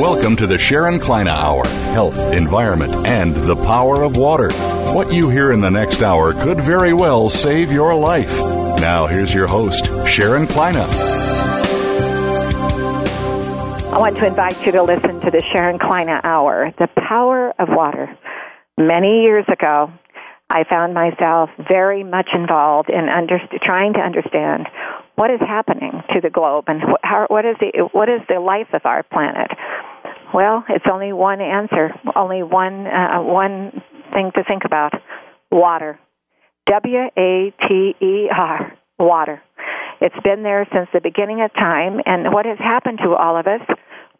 [0.00, 4.50] Welcome to the Sharon Kleyne Hour Health, Environment, and the Power of Water.
[4.94, 8.38] What you hear in the next hour could very well save your life.
[8.80, 10.76] Now, here's your host, Sharon Kleyne.
[13.92, 17.68] I want to invite you to listen to the Sharon Kleyne Hour, The Power of
[17.68, 18.08] Water.
[18.78, 19.92] Many years ago,
[20.48, 24.66] I found myself very much involved in under, trying to understand
[25.16, 28.68] what is happening to the globe and how, what is the what is the life
[28.72, 29.50] of our planet.
[30.32, 34.92] Well, it's only one answer, only one uh, one thing to think about:
[35.50, 35.98] water.
[36.66, 39.42] W A T E R, water.
[40.00, 43.46] It's been there since the beginning of time, and what has happened to all of
[43.46, 43.60] us?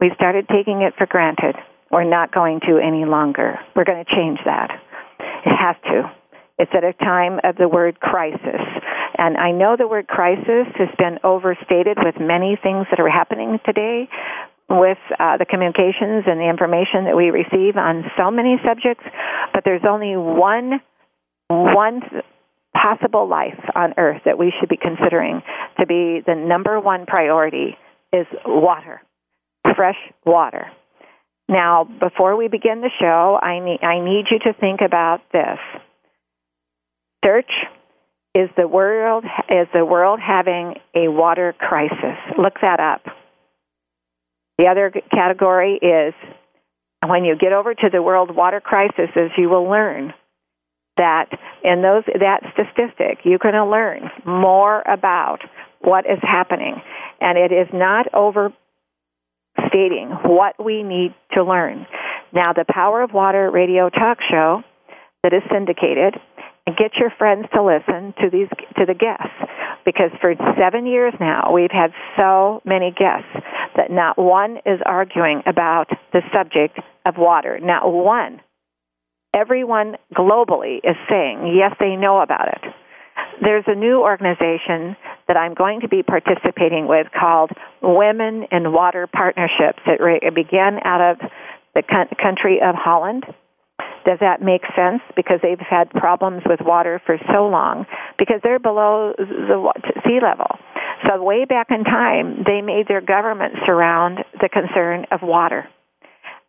[0.00, 1.55] We started taking it for granted.
[1.91, 3.58] We're not going to any longer.
[3.77, 4.70] We're going to change that.
[5.47, 6.11] It has to.
[6.58, 8.61] It's at a time of the word crisis.
[9.16, 13.58] And I know the word crisis has been overstated with many things that are happening
[13.64, 14.08] today
[14.70, 19.04] with uh, the communications and the information that we receive on so many subjects,
[19.52, 20.80] but there's only one
[21.48, 22.00] one
[22.72, 25.42] possible life on earth that we should be considering
[25.78, 27.76] to be the number one priority
[28.12, 29.02] is water,
[29.74, 30.66] fresh water.
[31.48, 35.58] Now, before we begin the show, I need, I need you to think about this.
[37.24, 37.50] Search
[38.34, 42.16] is the world is the world having a water crisis?
[42.38, 43.03] Look that up.
[44.60, 46.12] The other category is
[47.06, 50.12] when you get over to the world water crisis, you will learn
[50.98, 51.31] that
[51.65, 55.38] in those that statistic you're going to learn more about
[55.81, 56.75] what is happening,
[57.22, 58.54] and it is not overstating
[60.25, 61.87] what we need to learn.
[62.31, 64.62] Now, the Power of Water radio talk show
[65.22, 66.21] that is syndicated
[66.76, 68.48] get your friends to listen to these
[68.78, 69.34] to the guests.
[69.84, 73.32] Because for 7 years now we've had so many guests
[73.76, 77.59] that not one is arguing about the subject of water.
[77.60, 78.41] Not one.
[79.34, 82.62] Everyone globally is saying yes they know about it.
[83.42, 84.97] There's a new organization
[85.28, 89.80] that I'm going to be participating with called Women in Water Partnerships.
[89.86, 91.30] It began out of
[91.75, 91.82] the
[92.20, 93.25] country of Holland
[94.05, 95.03] does that make sense?
[95.16, 97.87] Because they've had problems with water for so long
[98.19, 99.72] because they're below the
[100.05, 100.59] sea level.
[101.06, 105.66] So way back in time, they made their government surround the concern of water.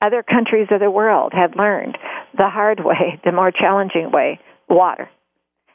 [0.01, 1.97] Other countries of the world had learned
[2.35, 5.09] the hard way, the more challenging way, water.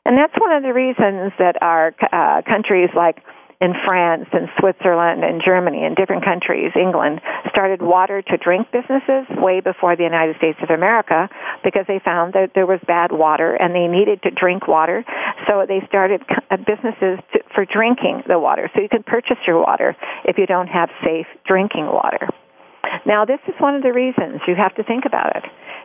[0.04, 3.18] And that's one of the reasons that our uh, countries like
[3.60, 9.24] in France and Switzerland and Germany and different countries, England, started water to drink businesses
[9.36, 11.28] way before the United States of America
[11.64, 15.04] because they found that there was bad water and they needed to drink water.
[15.48, 18.70] So they started uh, businesses to, for drinking the water.
[18.74, 22.28] So you can purchase your water if you don't have safe drinking water.
[23.04, 25.44] Now, this is one of the reasons you have to think about it.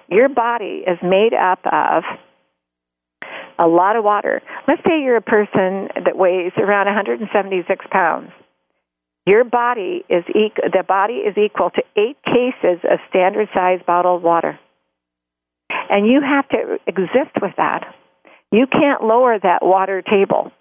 [0.09, 2.03] Your body is made up of
[3.61, 4.41] a lot of water.
[4.67, 8.31] Let's say you're a person that weighs around 176 pounds.
[9.27, 14.23] Your body is equal, the body is equal to eight cases of standard size bottled
[14.23, 14.59] water.
[15.69, 17.93] And you have to exist with that.
[18.51, 20.51] You can't lower that water table.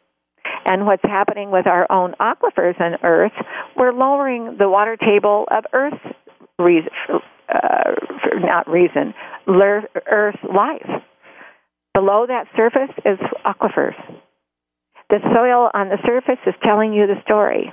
[0.67, 3.33] And what's happening with our own aquifers and Earth,
[3.77, 5.99] we're lowering the water table of Earth
[6.59, 6.91] reason,
[7.49, 7.93] uh,
[8.35, 9.15] not reason,
[9.49, 11.03] Earth life.
[11.95, 13.99] Below that surface is aquifers.
[15.09, 17.73] The soil on the surface is telling you the story.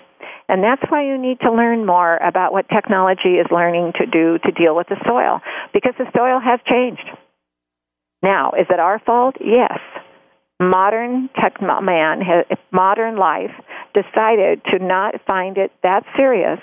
[0.50, 4.40] And that's why you need to learn more about what technology is learning to do
[4.40, 5.42] to deal with the soil,
[5.74, 7.04] because the soil has changed.
[8.24, 9.36] Now, is it our fault?
[9.40, 9.78] Yes.
[10.60, 12.24] Modern tech man,
[12.72, 13.52] modern life,
[13.94, 16.60] decided to not find it that serious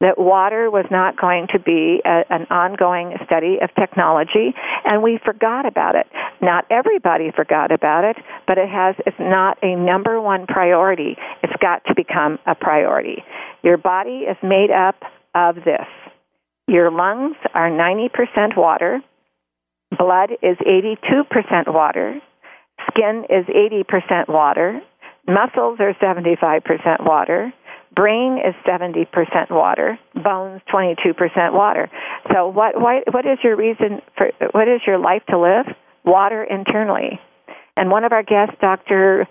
[0.00, 4.54] that water was not going to be a, an ongoing study of technology,
[4.84, 6.06] and we forgot about it.
[6.42, 8.16] Not everybody forgot about it,
[8.46, 11.16] but it has it's not a number one priority.
[11.42, 13.24] It's got to become a priority.
[13.62, 14.96] Your body is made up
[15.34, 15.86] of this.
[16.68, 19.00] Your lungs are 90% water.
[19.96, 22.20] Blood is 82% water.
[22.90, 24.80] Skin is 80% water.
[25.28, 27.52] Muscles are 75% water.
[27.96, 29.06] Brain is 70%
[29.50, 29.98] water.
[30.14, 31.90] Bones 22% water.
[32.30, 35.66] So what why, what is your reason for what is your life to live?
[36.04, 37.18] Water internally.
[37.76, 39.26] And one of our guests, Dr.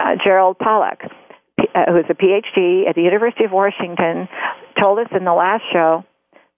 [0.00, 4.28] Uh, Gerald Pollack, uh, who's a PhD at the University of Washington,
[4.78, 6.04] told us in the last show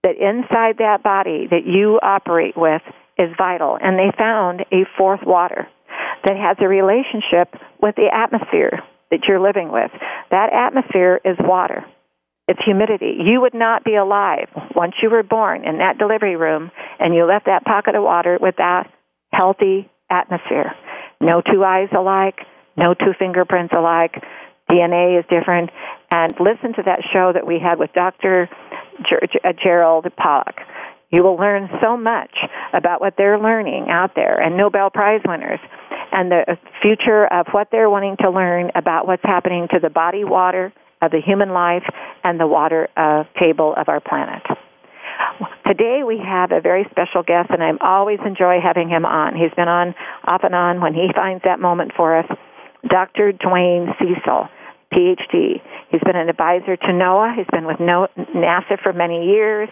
[0.02, 2.82] that inside that body that you operate with
[3.18, 3.78] is vital.
[3.80, 5.68] And they found a fourth water
[6.24, 8.80] that has a relationship with the atmosphere
[9.10, 9.90] that you're living with.
[10.30, 11.84] That atmosphere is water.
[12.46, 13.16] It's humidity.
[13.24, 17.24] You would not be alive once you were born in that delivery room and you
[17.24, 18.90] left that pocket of water with that
[19.32, 20.74] healthy atmosphere.
[21.20, 22.40] No two eyes alike,
[22.76, 24.22] no two fingerprints alike.
[24.70, 25.70] DNA is different.
[26.10, 28.48] And listen to that show that we had with Dr.
[28.98, 30.56] Uh, Gerald Pollack.
[31.10, 32.36] You will learn so much
[32.72, 35.60] about what they're learning out there and Nobel Prize winners
[36.14, 40.22] and the future of what they're wanting to learn about what's happening to the body
[40.24, 40.72] water
[41.02, 41.82] of the human life
[42.22, 44.42] and the water uh, table of our planet.
[45.66, 49.34] Today we have a very special guest, and I always enjoy having him on.
[49.34, 49.94] He's been on
[50.24, 52.26] off and on when he finds that moment for us.
[52.88, 53.32] Dr.
[53.32, 54.48] DeWayne Cecil,
[54.92, 55.62] PhD.
[55.90, 57.36] He's been an advisor to NOAA.
[57.36, 59.68] He's been with NASA for many years.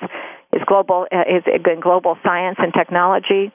[0.52, 1.24] His global uh,
[1.66, 3.52] in global science and technology.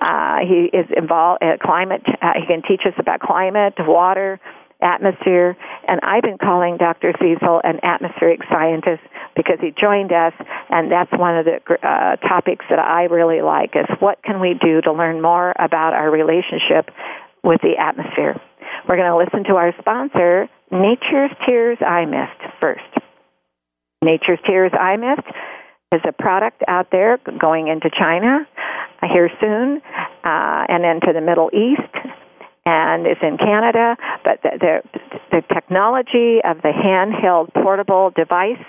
[0.00, 2.02] Uh, he is involved in climate.
[2.20, 4.40] Uh, he can teach us about climate, water,
[4.82, 5.56] atmosphere,
[5.88, 7.12] and I've been calling Dr.
[7.18, 9.02] Cecil an atmospheric scientist
[9.34, 10.32] because he joined us,
[10.68, 14.54] and that's one of the uh, topics that I really like is what can we
[14.60, 16.90] do to learn more about our relationship
[17.42, 18.40] with the atmosphere.
[18.88, 22.82] We're going to listen to our sponsor, Nature's Tears Eye Mist, first.
[24.02, 25.26] Nature's Tears Eye Mist
[25.92, 28.46] is a product out there going into China
[29.10, 29.80] here soon,
[30.24, 31.92] uh, and then to the Middle East
[32.66, 33.96] and is in Canada.
[34.24, 35.00] But the, the,
[35.30, 38.64] the technology of the handheld portable device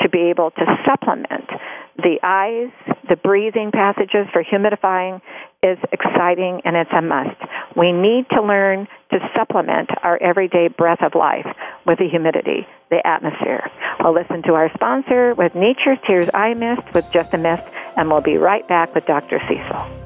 [0.00, 1.48] to be able to supplement
[1.96, 2.70] the eyes,
[3.08, 5.20] the breathing passages for humidifying
[5.62, 7.40] is exciting and it's a must.
[7.76, 11.46] We need to learn to supplement our everyday breath of life
[11.86, 13.70] with the humidity, the atmosphere.
[14.00, 17.64] We'll listen to our sponsor with Nature's Tears Eye Mist with Just a Mist,
[17.96, 19.40] and we'll be right back with Dr.
[19.48, 20.05] Cecil.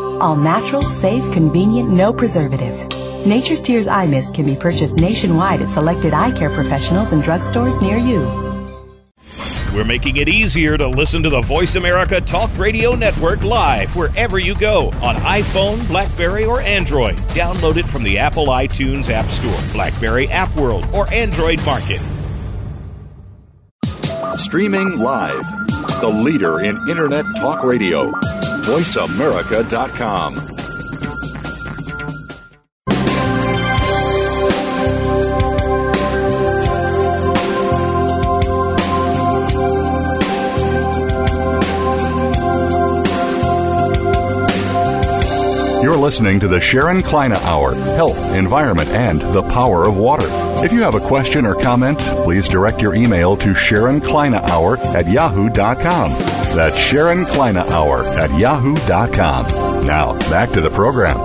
[0.21, 2.87] All natural, safe, convenient, no preservatives.
[3.25, 7.81] Nature's Tears Eye Mist can be purchased nationwide at selected eye care professionals and drugstores
[7.81, 8.19] near you.
[9.73, 14.37] We're making it easier to listen to the Voice America Talk Radio Network live wherever
[14.37, 17.17] you go on iPhone, Blackberry, or Android.
[17.29, 21.99] Download it from the Apple iTunes App Store, Blackberry App World, or Android Market.
[24.37, 25.49] Streaming live,
[25.99, 28.13] the leader in Internet Talk Radio
[28.61, 30.51] VoiceAmerica.com.
[45.81, 50.27] You're listening to the Sharon Kleyne Hour Health, Environment, and the Power of Water.
[50.63, 54.77] If you have a question or comment, please direct your email to Sharon Kleyne Hour
[54.77, 56.30] at yahoo.com.
[56.53, 59.85] That's Sharon Kleyne Hour at yahoo.com.
[59.85, 61.17] Now, back to the program.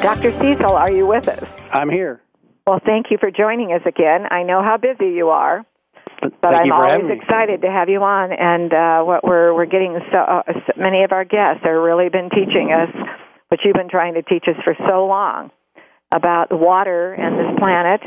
[0.00, 0.30] Dr.
[0.38, 1.44] Cecil, are you with us?
[1.72, 2.22] I'm here.
[2.64, 4.26] Well, thank you for joining us again.
[4.30, 5.66] I know how busy you are,
[6.20, 8.30] but thank I'm always excited to have you on.
[8.32, 12.08] And uh, what we're we're getting so, uh, so many of our guests are really
[12.08, 12.94] been teaching us
[13.48, 15.50] what you've been trying to teach us for so long
[16.14, 18.00] about water and this planet,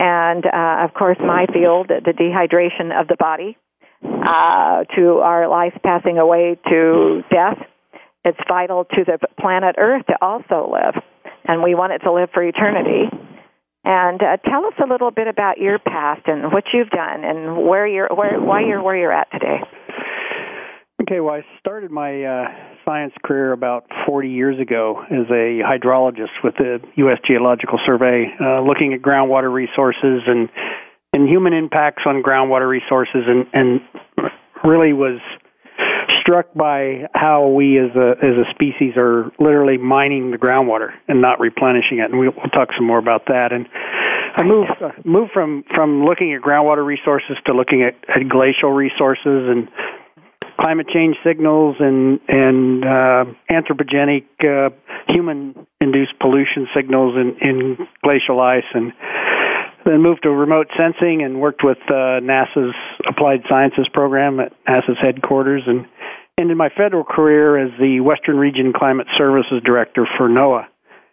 [0.00, 3.58] and uh, of course my field, the dehydration of the body
[4.26, 7.58] uh, to our life passing away to death.
[8.24, 11.02] It's vital to the planet Earth to also live,
[11.44, 13.08] and we want it to live for eternity.
[13.84, 17.68] And uh, tell us a little bit about your past and what you've done and
[17.68, 19.60] where you're, where, why you're where you're at today.
[21.02, 22.48] Okay, well, I started my uh,
[22.84, 27.18] science career about 40 years ago as a hydrologist with the U.S.
[27.24, 30.48] Geological Survey, uh, looking at groundwater resources and
[31.16, 33.80] and human impacts on groundwater resources, and and
[34.62, 35.18] really was
[36.20, 41.22] struck by how we as a as a species are literally mining the groundwater and
[41.22, 43.52] not replenishing it, and we'll, we'll talk some more about that.
[43.52, 43.66] And
[44.36, 48.72] I moved uh, moved from from looking at groundwater resources to looking at, at glacial
[48.72, 49.68] resources and
[50.60, 54.68] climate change signals and and uh, anthropogenic uh,
[55.08, 58.92] human induced pollution signals in, in glacial ice and
[59.86, 62.74] then moved to remote sensing and worked with uh, NASA's
[63.06, 65.86] Applied Sciences program at NASA's headquarters and
[66.36, 70.66] ended my federal career as the Western Region Climate Services Director for NOAA.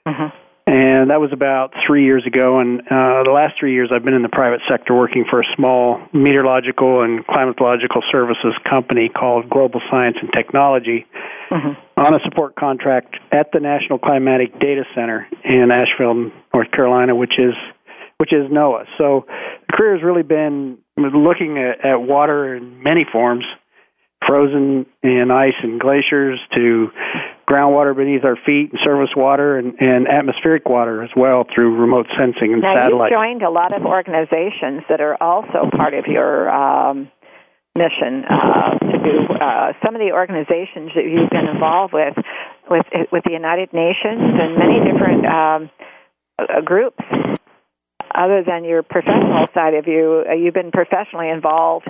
[0.07, 2.59] Mm-hmm and that was about three years ago.
[2.59, 5.45] And uh, the last three years, I've been in the private sector working for a
[5.55, 11.05] small meteorological and climatological services company called Global Science and Technology
[11.51, 11.99] mm-hmm.
[11.99, 17.37] on a support contract at the National Climatic Data Center in Asheville, North Carolina, which
[17.37, 17.53] is
[18.23, 18.85] which is NOAA.
[18.97, 19.25] So
[19.67, 23.43] the career has really been looking at, at water in many forms,
[24.25, 26.87] frozen in ice and glaciers to
[27.45, 32.07] groundwater beneath our feet and surface water and, and atmospheric water as well through remote
[32.17, 33.11] sensing and now, satellite.
[33.11, 37.11] You've joined a lot of organizations that are also part of your um,
[37.75, 42.15] mission uh, to do uh, some of the organizations that you've been involved with,
[42.69, 45.69] with with the United Nations and many different um,
[46.39, 47.03] uh, groups.
[48.15, 51.89] Other than your professional side of you, uh, you've been professionally involved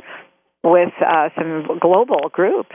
[0.64, 2.72] with uh, some global groups.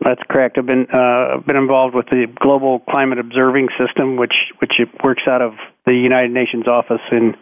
[0.00, 0.58] That's correct.
[0.58, 4.72] I've been uh, been involved with the Global Climate Observing System, which which
[5.02, 5.54] works out of
[5.86, 7.36] the United Nations office in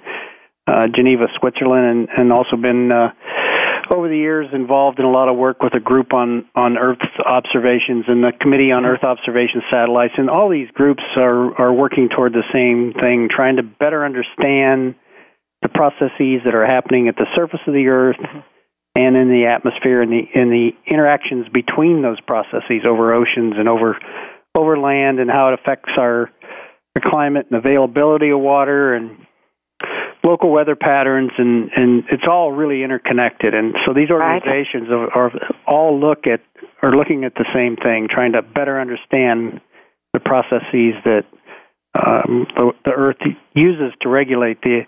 [0.66, 3.12] uh, Geneva, Switzerland, and, and also been uh,
[3.90, 6.98] over the years involved in a lot of work with a group on on Earth
[7.24, 10.14] observations and the Committee on Earth Observation Satellites.
[10.18, 14.94] And all these groups are are working toward the same thing, trying to better understand
[15.62, 18.20] the processes that are happening at the surface of the Earth.
[18.96, 23.68] And in the atmosphere and the in the interactions between those processes over oceans and
[23.68, 23.96] over
[24.56, 26.30] over land and how it affects our,
[26.96, 29.26] our climate and availability of water and
[30.22, 35.08] local weather patterns and and it's all really interconnected and so these organizations right.
[35.14, 35.32] are, are
[35.66, 36.40] all look at
[36.82, 39.60] are looking at the same thing trying to better understand
[40.12, 41.24] the processes that
[41.94, 43.16] um, the, the earth
[43.54, 44.82] uses to regulate the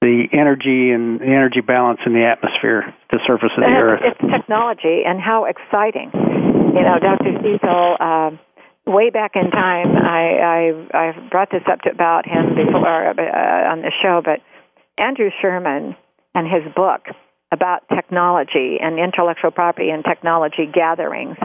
[0.00, 4.00] the energy and the energy balance in the atmosphere, the surface of the Earth.
[4.02, 6.10] It's technology, and how exciting!
[6.14, 7.36] You know, Dr.
[7.42, 7.96] Cecil.
[8.00, 8.30] Uh,
[8.86, 13.72] way back in time, I, I I brought this up to, about him before uh,
[13.72, 14.40] on the show, but
[15.02, 15.96] Andrew Sherman
[16.34, 17.02] and his book
[17.52, 21.36] about technology and intellectual property and technology gatherings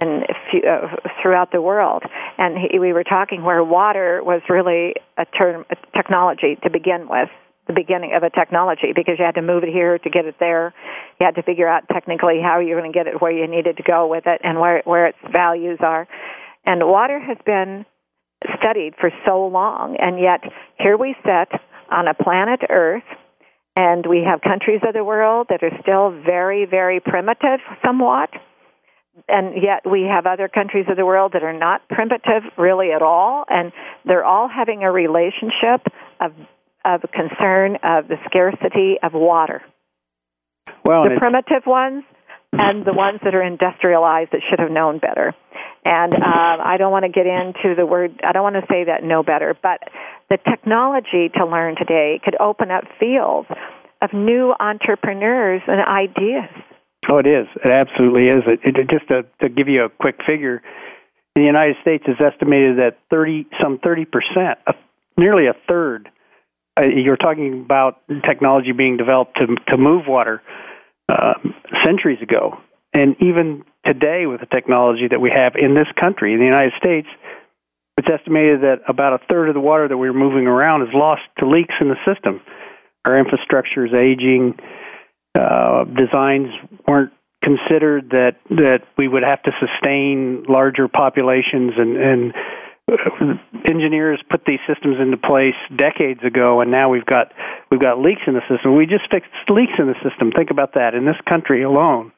[0.00, 0.88] and uh,
[1.22, 2.02] throughout the world.
[2.38, 7.08] And he, we were talking where water was really a term, a technology to begin
[7.08, 7.28] with,
[7.66, 10.36] the beginning of a technology because you had to move it here to get it
[10.38, 10.74] there.
[11.18, 13.78] You had to figure out technically how you're going to get it where you needed
[13.78, 16.06] to go with it and where where its values are.
[16.66, 17.86] And water has been
[18.58, 20.40] studied for so long, and yet
[20.78, 23.04] here we sit on a planet Earth,
[23.76, 28.30] and we have countries of the world that are still very, very primitive, somewhat.
[29.28, 33.00] And yet we have other countries of the world that are not primitive really at
[33.00, 33.72] all, and
[34.04, 35.86] they're all having a relationship
[36.20, 36.32] of
[36.84, 39.62] of concern of the scarcity of water.
[40.84, 42.04] Well, the primitive ones
[42.52, 45.34] and the ones that are industrialized that should have known better.
[45.84, 48.84] And uh, I don't want to get into the word, I don't want to say
[48.84, 49.80] that know better, but
[50.30, 53.48] the technology to learn today could open up fields
[54.00, 56.50] of new entrepreneurs and ideas.
[57.10, 57.46] Oh, it is.
[57.62, 58.42] It absolutely is.
[58.46, 60.62] It, it, just to, to give you a quick figure,
[61.36, 64.58] in the United States, it's estimated that 30, some 30 percent,
[65.18, 66.08] nearly a third
[66.78, 70.42] uh, you're talking about technology being developed to to move water
[71.08, 71.34] uh,
[71.84, 72.58] centuries ago,
[72.92, 76.72] and even today with the technology that we have in this country, in the United
[76.78, 77.08] States,
[77.96, 81.22] it's estimated that about a third of the water that we're moving around is lost
[81.38, 82.40] to leaks in the system.
[83.04, 84.58] Our infrastructure is aging.
[85.34, 86.48] Uh, designs
[86.88, 87.12] weren't
[87.42, 92.34] considered that that we would have to sustain larger populations and and
[93.68, 97.32] engineers put these systems into place decades ago, and now we've got
[97.70, 98.76] we've got leaks in the system.
[98.76, 100.30] We just fixed leaks in the system.
[100.32, 100.94] Think about that.
[100.94, 102.12] In this country alone,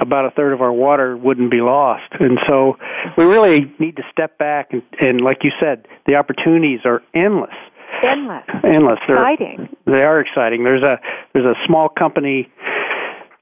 [0.00, 2.76] about a third of our water wouldn't be lost, and so
[3.16, 7.54] we really need to step back and, and like you said, the opportunities are endless.
[8.02, 8.44] Endless.
[8.64, 8.98] Endless.
[9.06, 9.76] They're, exciting.
[9.86, 10.64] they are exciting.
[10.64, 11.00] There's a
[11.32, 12.50] there's a small company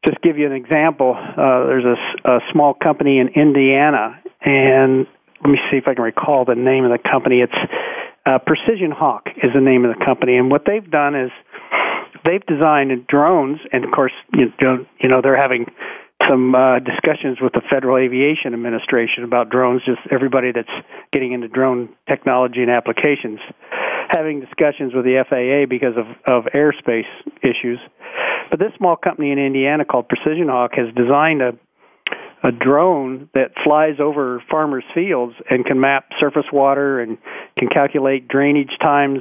[0.07, 1.14] just give you an example.
[1.16, 5.07] Uh, there's a, a small company in Indiana, and
[5.42, 7.40] let me see if I can recall the name of the company.
[7.40, 7.52] It's
[8.26, 11.30] uh, Precision Hawk is the name of the company, and what they've done is
[12.25, 15.66] they've designed drones, and of course, you know, you know they're having
[16.28, 19.83] some uh, discussions with the Federal Aviation Administration about drones.
[19.87, 20.68] Just everybody that's
[21.12, 23.38] getting into drone technology and applications,
[24.11, 27.09] having discussions with the FAA because of of airspace
[27.42, 27.78] issues.
[28.50, 31.52] But this small company in Indiana called Precision Hawk has designed a
[32.42, 37.18] a drone that flies over farmers' fields and can map surface water and
[37.59, 39.21] can calculate drainage times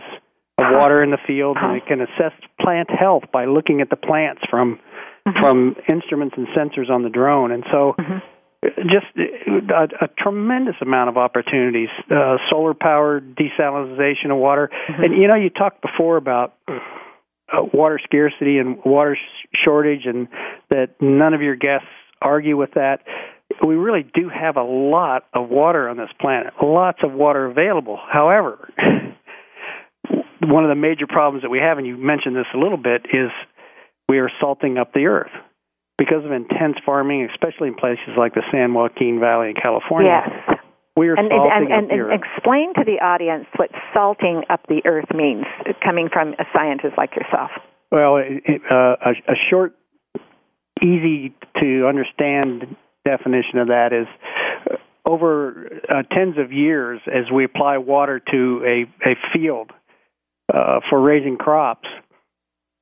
[0.57, 3.95] of water in the field, and it can assess plant health by looking at the
[3.95, 4.79] plants from
[5.27, 5.39] mm-hmm.
[5.39, 7.51] from instruments and sensors on the drone.
[7.51, 8.81] And so, mm-hmm.
[8.89, 11.89] just a, a, tremendous amount of opportunities.
[12.09, 15.03] Uh, solar powered desalination of water, mm-hmm.
[15.03, 16.55] and you know, you talked before about.
[17.49, 20.27] Uh, water scarcity and water sh- shortage, and
[20.69, 21.87] that none of your guests
[22.21, 23.01] argue with that.
[23.65, 27.97] We really do have a lot of water on this planet, lots of water available.
[28.11, 28.69] However,
[30.41, 33.05] one of the major problems that we have, and you mentioned this a little bit,
[33.11, 33.31] is
[34.07, 35.31] we are salting up the earth
[35.97, 40.11] because of intense farming, especially in places like the San Joaquin Valley in California.
[40.11, 40.59] Yes.
[40.95, 44.81] We are and, salting and, and, and explain to the audience what salting up the
[44.85, 45.45] earth means,
[45.83, 47.51] coming from a scientist like yourself.
[47.91, 49.75] Well, it, uh, a, a short
[50.81, 54.07] easy to understand definition of that is
[54.69, 54.75] uh,
[55.09, 59.71] over uh, tens of years as we apply water to a, a field
[60.53, 61.87] uh, for raising crops,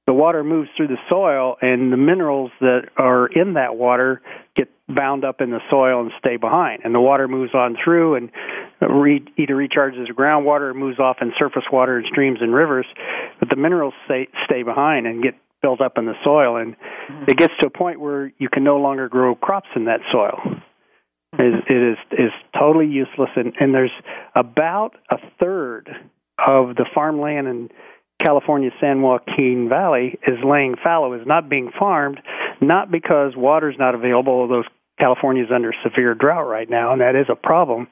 [0.08, 4.22] the water moves through the soil and the minerals that are in that water
[4.56, 6.82] get bound up in the soil and stay behind.
[6.84, 8.32] And the water moves on through and
[8.82, 12.86] re- either recharges the groundwater or moves off in surface water and streams and rivers,
[13.40, 15.34] but the minerals stay, stay behind and get
[15.66, 17.24] built up in the soil, and mm-hmm.
[17.28, 20.38] it gets to a point where you can no longer grow crops in that soil.
[21.34, 23.92] It, it is is totally useless, and, and there's
[24.36, 25.90] about a third
[26.38, 27.70] of the farmland in
[28.24, 32.22] California San Joaquin Valley is laying fallow, is not being farmed,
[32.62, 34.64] not because water's not available, although
[35.00, 37.88] California is under severe drought right now, and that is a problem.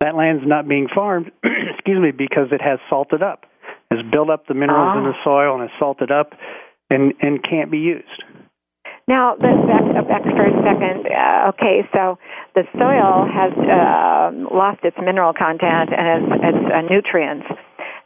[0.00, 3.44] That land's not being farmed, excuse me, because it has salted up,
[3.90, 5.24] has built up the minerals in the ah.
[5.24, 6.32] soil and has salted up,
[6.90, 8.24] and and can't be used.
[9.08, 11.06] Now, let's back, back for a second.
[11.10, 12.18] Uh, okay, so
[12.54, 17.46] the soil has uh, lost its mineral content and its, its uh, nutrients.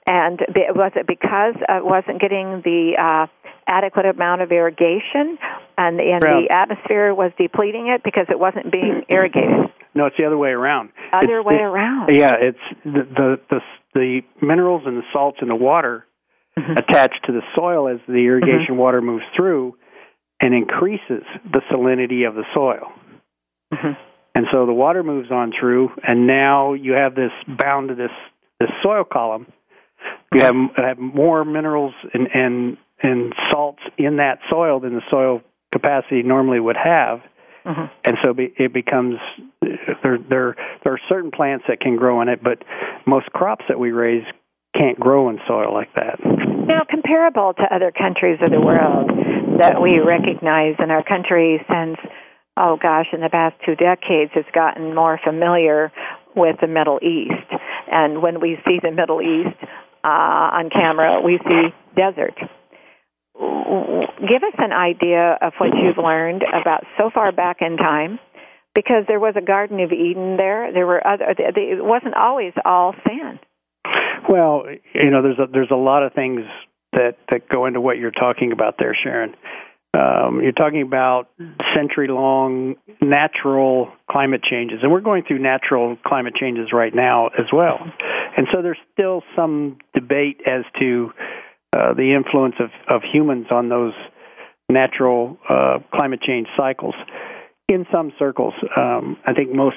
[0.06, 0.40] And
[0.74, 3.26] was it because it wasn't getting the uh,
[3.66, 5.36] adequate amount of irrigation,
[5.76, 9.72] and, and the atmosphere was depleting it because it wasn't being irrigated?
[9.94, 10.90] No, it's the other way around.
[11.12, 12.14] Other it's, way around.
[12.14, 13.60] Yeah, it's the, the the
[13.94, 16.06] the minerals and the salts in the water
[16.58, 16.76] mm-hmm.
[16.76, 18.76] attached to the soil as the irrigation mm-hmm.
[18.76, 19.76] water moves through
[20.40, 22.92] and increases the salinity of the soil.
[23.72, 24.00] Mm-hmm.
[24.34, 28.10] And so the water moves on through, and now you have this bound to this
[28.58, 29.46] this soil column.
[30.32, 35.42] You have have more minerals and and and salts in that soil than the soil
[35.72, 37.20] capacity normally would have.
[37.64, 37.84] Mm-hmm.
[38.04, 39.16] And so it becomes
[39.62, 40.18] there.
[40.18, 42.62] There there are certain plants that can grow in it, but
[43.06, 44.24] most crops that we raise
[44.76, 46.18] can't grow in soil like that.
[46.66, 49.10] Now, comparable to other countries of the world
[49.58, 51.98] that we recognize, in our country since,
[52.56, 55.92] oh gosh, in the past two decades, has gotten more familiar
[56.34, 57.48] with the Middle East.
[57.90, 59.56] And when we see the Middle East
[60.02, 60.08] uh,
[60.58, 62.34] on camera, we see desert.
[63.36, 68.18] Give us an idea of what you've learned about so far back in time
[68.74, 70.72] because there was a Garden of Eden there.
[70.72, 71.26] There were other.
[71.38, 73.38] It wasn't always all sand.
[74.28, 76.40] Well, you know, there's a, there's a lot of things
[76.92, 79.34] that that go into what you're talking about there, Sharon.
[79.94, 81.28] Um, you're talking about
[81.76, 87.46] century long natural climate changes, and we're going through natural climate changes right now as
[87.52, 87.78] well.
[88.36, 91.10] And so there's still some debate as to
[91.72, 93.92] uh, the influence of, of humans on those
[94.68, 96.94] natural uh, climate change cycles.
[97.68, 99.76] In some circles, um, I think most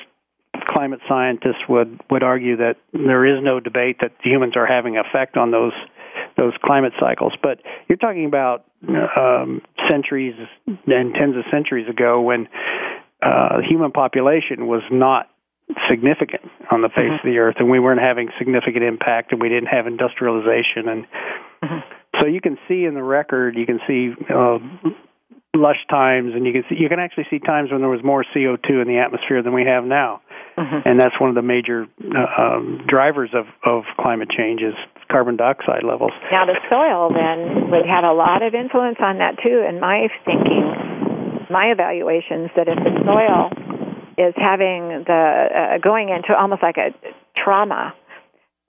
[0.67, 5.38] climate scientists would would argue that there is no debate that humans are having effect
[5.38, 5.74] on those
[6.38, 7.34] those climate cycles.
[7.41, 10.36] But you're talking about um, centuries
[10.67, 12.48] and tens of centuries ago when
[13.22, 15.30] uh, human population was not
[15.89, 17.28] significant on the face mm-hmm.
[17.28, 21.06] of the earth, and we weren't having significant impact, and we didn't have industrialization, and
[21.63, 21.80] mm-hmm.
[22.22, 24.60] so you can see in the record, you can see uh,
[25.56, 28.24] lush times, and you can see, you can actually see times when there was more
[28.36, 30.22] CO2 in the atmosphere than we have now.
[30.58, 30.89] Mm-hmm.
[30.89, 34.74] And that's one of the major uh, um, drivers of, of climate change is
[35.10, 36.12] carbon dioxide levels.
[36.32, 40.10] Now, the soil then would have a lot of influence on that too, in my
[40.26, 40.65] thinking,
[41.50, 43.54] my evaluations that if the soil
[44.17, 46.89] is having the uh, going into almost like a
[47.38, 47.93] trauma,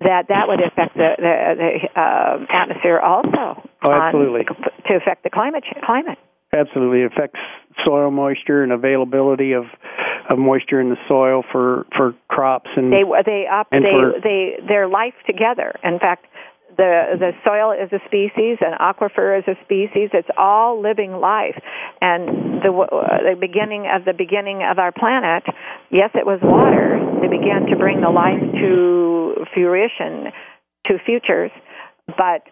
[0.01, 3.63] that that would affect the the, the uh, atmosphere also.
[3.83, 4.47] Oh, absolutely.
[4.47, 6.19] On, to affect the climate climate.
[6.53, 7.41] Absolutely, it affects
[7.85, 9.65] soil moisture and availability of
[10.29, 14.59] of moisture in the soil for for crops and they they up they for, they
[14.67, 15.75] their life together.
[15.83, 16.27] In fact,
[16.77, 20.11] the the soil is a species, an aquifer is a species.
[20.13, 21.59] It's all living life,
[22.01, 25.45] and the the beginning of the beginning of our planet,
[25.91, 27.01] yes, it was water.
[27.21, 30.31] They began to bring the life to fruition,
[30.87, 31.51] to futures,
[32.07, 32.47] but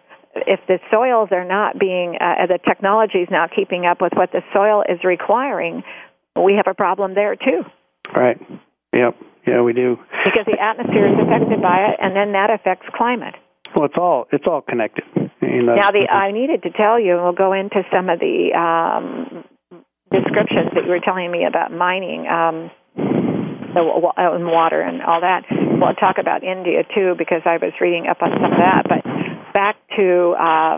[0.45, 4.31] if the soils are not being, uh, the technology is not keeping up with what
[4.31, 5.83] the soil is requiring,
[6.43, 7.63] we have a problem there too.
[8.15, 8.37] Right.
[8.93, 9.15] Yep.
[9.45, 9.97] Yeah, we do.
[10.25, 13.35] Because the atmosphere is affected by it, and then that affects climate.
[13.75, 15.05] Well, it's all it's all connected.
[15.41, 18.19] You know, now, the I needed to tell you, and we'll go into some of
[18.19, 19.43] the um,
[20.11, 22.27] descriptions that you were telling me about mining.
[22.27, 22.71] Um,
[23.73, 25.43] the water and all that.
[25.51, 28.83] We'll talk about India too because I was reading up on some of that.
[28.89, 30.77] But back to uh,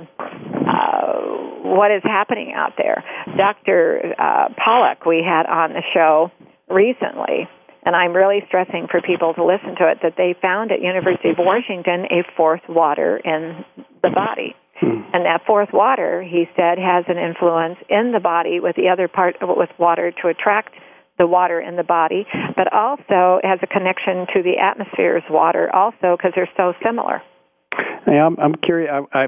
[0.68, 3.04] uh, what is happening out there.
[3.38, 4.16] Dr.
[4.18, 6.32] Uh, Pollack, we had on the show
[6.70, 7.48] recently,
[7.86, 11.30] and I'm really stressing for people to listen to it that they found at University
[11.30, 13.64] of Washington a fourth water in
[14.02, 14.56] the body.
[14.80, 15.02] Hmm.
[15.14, 19.08] And that fourth water, he said, has an influence in the body with the other
[19.08, 20.74] part of it with water to attract
[21.18, 26.16] the water in the body, but also has a connection to the atmosphere's water also
[26.16, 27.22] because they're so similar.
[28.08, 28.90] Yeah, I'm, I'm curious.
[28.90, 29.28] I, I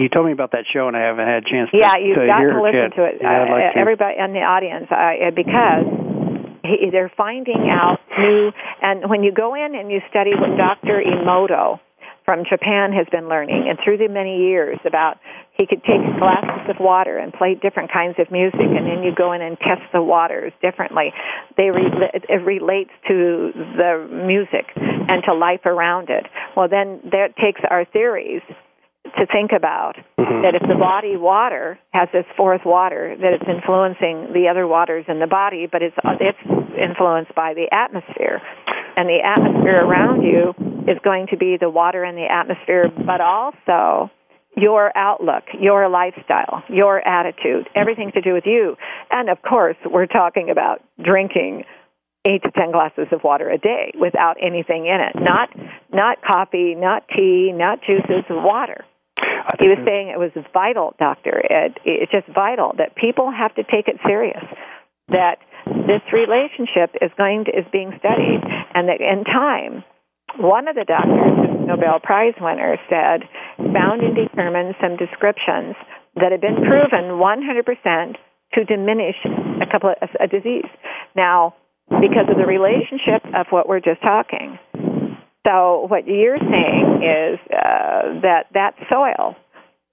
[0.00, 1.70] you told me about that show, and I haven't had a chance.
[1.70, 2.96] To, yeah, you've to got to listen yet.
[2.96, 3.14] to it.
[3.20, 3.78] Yeah, I'd like uh, to.
[3.78, 5.84] Everybody in the audience, uh, because
[6.64, 8.52] he, they're finding out new.
[8.82, 11.02] And when you go in and you study what Dr.
[11.04, 11.80] Emoto
[12.24, 15.18] from Japan has been learning, and through the many years about
[15.52, 19.12] he could take glasses of water and play different kinds of music, and then you
[19.14, 21.12] go in and test the waters differently.
[21.56, 26.24] They re- it relates to the music and to life around it.
[26.56, 28.42] Well, then that takes our theories
[29.18, 29.96] to think about
[30.30, 30.42] Mm-hmm.
[30.42, 35.04] that if the body water has this fourth water that it's influencing the other waters
[35.08, 36.38] in the body but it's it's
[36.76, 38.40] influenced by the atmosphere
[38.96, 40.52] and the atmosphere around you
[40.86, 44.10] is going to be the water in the atmosphere but also
[44.56, 48.76] your outlook, your lifestyle, your attitude, everything to do with you.
[49.10, 51.64] And of course, we're talking about drinking
[52.26, 55.16] eight to ten glasses of water a day without anything in it.
[55.16, 55.48] Not
[55.92, 58.84] not coffee, not tea, not juices, water.
[59.58, 61.40] He was saying it was vital, doctor.
[61.42, 64.44] It, it's just vital that people have to take it serious.
[65.08, 68.40] That this relationship is going to is being studied,
[68.74, 69.84] and that in time,
[70.38, 73.28] one of the doctors, Nobel Prize winner, said
[73.74, 75.74] found and determined some descriptions
[76.16, 78.16] that have been proven 100%
[78.54, 79.16] to diminish
[79.60, 80.70] a couple of a disease.
[81.14, 81.54] Now,
[81.88, 84.58] because of the relationship of what we're just talking.
[85.46, 89.36] So what you're saying is uh, that that soil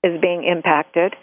[0.04, 1.14] is being impacted.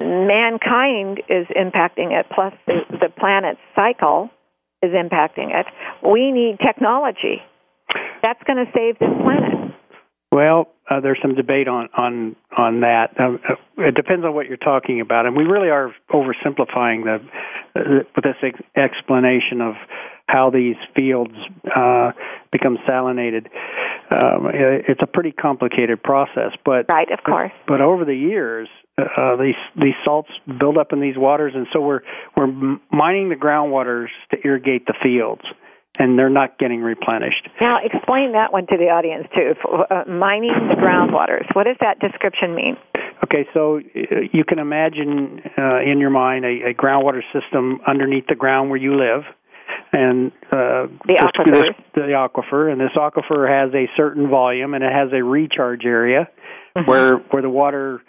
[0.00, 4.30] Mankind is impacting it, plus the, the planet's cycle
[4.82, 5.66] is impacting it.
[6.06, 7.40] We need technology.
[8.22, 9.74] That's going to save this planet.
[10.32, 13.18] Well, uh, there's some debate on on on that.
[13.20, 13.38] Um,
[13.78, 18.36] it depends on what you're talking about, and we really are oversimplifying the with this
[18.42, 19.74] ex- explanation of
[20.26, 21.34] how these fields
[21.74, 22.12] uh,
[22.50, 23.46] become salinated.
[24.10, 27.52] Um, it's a pretty complicated process, but Right, of course.
[27.66, 31.80] but over the years, uh, these these salts build up in these waters, and so
[31.80, 32.00] we're
[32.36, 32.46] we're
[32.90, 35.40] mining the groundwaters to irrigate the fields,
[35.98, 37.48] and they're not getting replenished.
[37.58, 39.54] Now, explain that one to the audience too.
[39.90, 41.46] Uh, mining the groundwaters.
[41.54, 42.76] What does that description mean?
[43.24, 48.26] Okay, so uh, you can imagine uh, in your mind a, a groundwater system underneath
[48.28, 49.22] the ground where you live,
[49.92, 51.60] and uh, The this, aquifers.
[51.60, 55.84] this- the aquifer, and this aquifer has a certain volume, and it has a recharge
[55.84, 56.28] area
[56.74, 56.88] Mm-hmm.
[56.88, 58.00] where where the water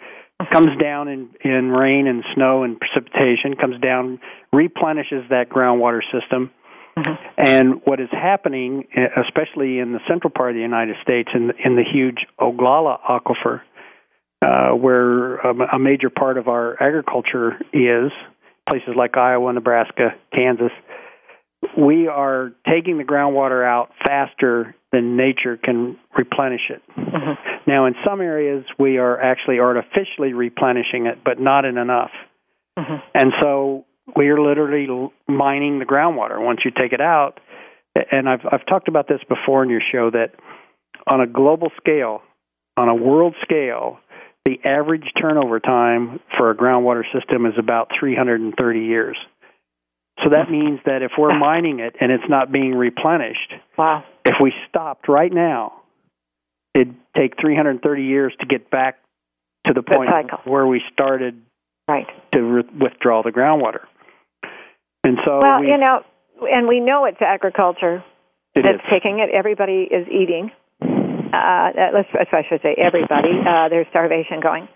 [0.50, 4.18] comes down in in rain and snow and precipitation, comes down,
[4.54, 6.50] replenishes that groundwater system.
[6.96, 7.14] Mm-hmm.
[7.36, 8.84] And what is happening,
[9.22, 13.00] especially in the central part of the United States, in the, in the huge Ogallala
[13.06, 13.60] aquifer,
[14.40, 18.10] uh, where um, a major part of our agriculture is,
[18.66, 20.72] places like Iowa, Nebraska, Kansas,
[21.78, 26.82] we are taking the groundwater out faster than nature can replenish it.
[26.96, 27.70] Mm-hmm.
[27.70, 32.10] Now, in some areas, we are actually artificially replenishing it, but not in enough.
[32.78, 32.96] Mm-hmm.
[33.14, 36.44] And so we are literally mining the groundwater.
[36.44, 37.40] Once you take it out,
[38.10, 40.34] and I've I've talked about this before in your show that
[41.06, 42.22] on a global scale,
[42.76, 43.98] on a world scale,
[44.44, 49.16] the average turnover time for a groundwater system is about 330 years.
[50.22, 54.04] So that means that if we're mining it and it's not being replenished, wow.
[54.24, 55.82] if we stopped right now,
[56.74, 58.98] it'd take 330 years to get back
[59.66, 60.10] to the point
[60.44, 61.42] where we started
[61.88, 62.06] right.
[62.32, 63.84] to re- withdraw the groundwater.
[65.02, 66.02] And so, well, we, you know,
[66.42, 68.04] and we know it's agriculture
[68.54, 68.90] it that's is.
[68.90, 69.30] taking it.
[69.34, 70.50] Everybody is eating.
[70.80, 73.30] Uh, let's, I should say everybody.
[73.46, 74.68] Uh, there's starvation going.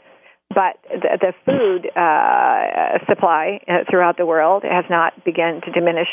[0.59, 6.09] But the, the food uh, supply uh, throughout the world has not begun to diminish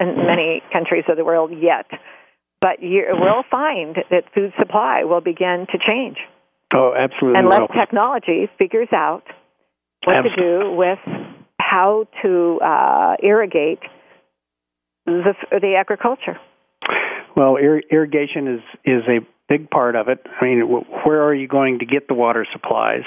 [0.00, 1.84] in many countries of the world yet.
[2.62, 6.16] But you, we'll find that food supply will begin to change.
[6.72, 7.40] Oh, absolutely.
[7.40, 7.68] Unless will.
[7.68, 9.24] technology figures out
[10.04, 10.98] what to do with
[11.60, 13.80] how to uh, irrigate
[15.04, 16.38] the, the agriculture.
[17.36, 19.18] Well, ir- irrigation is is a
[19.50, 20.24] big part of it.
[20.40, 20.60] I mean,
[21.04, 23.04] where are you going to get the water supplies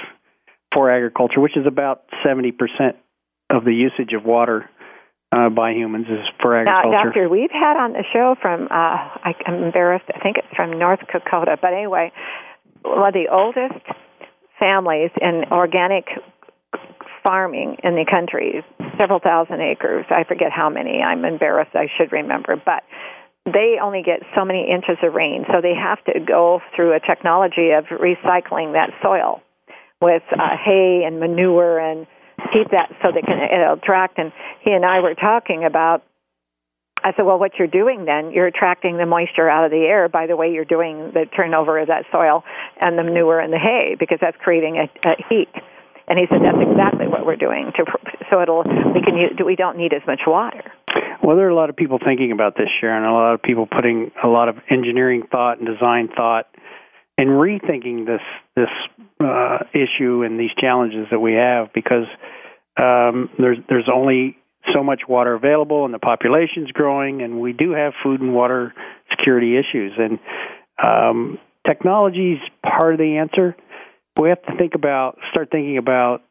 [0.75, 2.97] for agriculture, which is about seventy percent
[3.49, 4.69] of the usage of water
[5.31, 6.91] uh, by humans is for agriculture.
[6.91, 10.05] Now, Doctor, we've had on the show from uh, I, I'm embarrassed.
[10.13, 12.11] I think it's from North Dakota, but anyway,
[12.83, 13.81] one of the oldest
[14.59, 16.05] families in organic
[17.23, 18.63] farming in the country,
[18.99, 20.05] several thousand acres.
[20.09, 21.01] I forget how many.
[21.01, 21.71] I'm embarrassed.
[21.73, 22.83] I should remember, but
[23.45, 26.99] they only get so many inches of rain, so they have to go through a
[26.99, 29.41] technology of recycling that soil
[30.05, 32.05] with uh, hay and manure and
[32.53, 34.19] keep that so they can it'll attract.
[34.19, 36.03] And he and I were talking about.
[37.03, 40.09] I said, well, what you're doing then, you're attracting the moisture out of the air
[40.09, 42.43] by the way you're doing the turnover of that soil
[42.81, 45.49] and the manure and the hay, because that's creating a, a heat.
[46.07, 47.71] And he said that's exactly what we're doing.
[47.77, 47.85] To
[48.31, 50.63] so it'll we can use, we don't need as much water.
[51.21, 53.03] Well, there are a lot of people thinking about this, Sharon.
[53.03, 56.47] A lot of people putting a lot of engineering thought and design thought
[57.17, 58.21] and rethinking this
[58.55, 58.69] this
[59.19, 62.07] uh, issue and these challenges that we have because
[62.77, 64.37] um, there's there's only
[64.73, 68.73] so much water available and the population's growing and we do have food and water
[69.11, 70.19] security issues and
[70.83, 73.55] um, technology is part of the answer.
[74.15, 76.21] But we have to think about start thinking about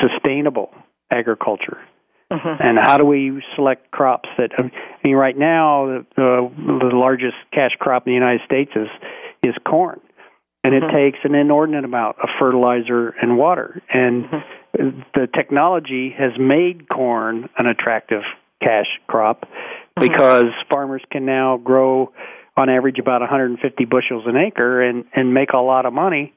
[0.00, 0.70] sustainable
[1.10, 1.78] agriculture.
[2.32, 2.62] Mm-hmm.
[2.62, 4.50] And how do we select crops that?
[4.58, 4.70] I
[5.04, 6.50] mean, right now the, the
[6.90, 8.88] the largest cash crop in the United States is
[9.44, 10.00] is corn,
[10.64, 10.82] and Mhm.
[10.82, 13.80] it takes an inordinate amount of fertilizer and water.
[13.90, 15.00] And Mm-hmm.
[15.14, 18.22] the technology has made corn an attractive
[18.62, 19.46] cash crop
[19.96, 20.08] Mm-hmm.
[20.08, 22.12] because farmers can now grow
[22.56, 26.32] on average about 150 bushels an acre and and make a lot of money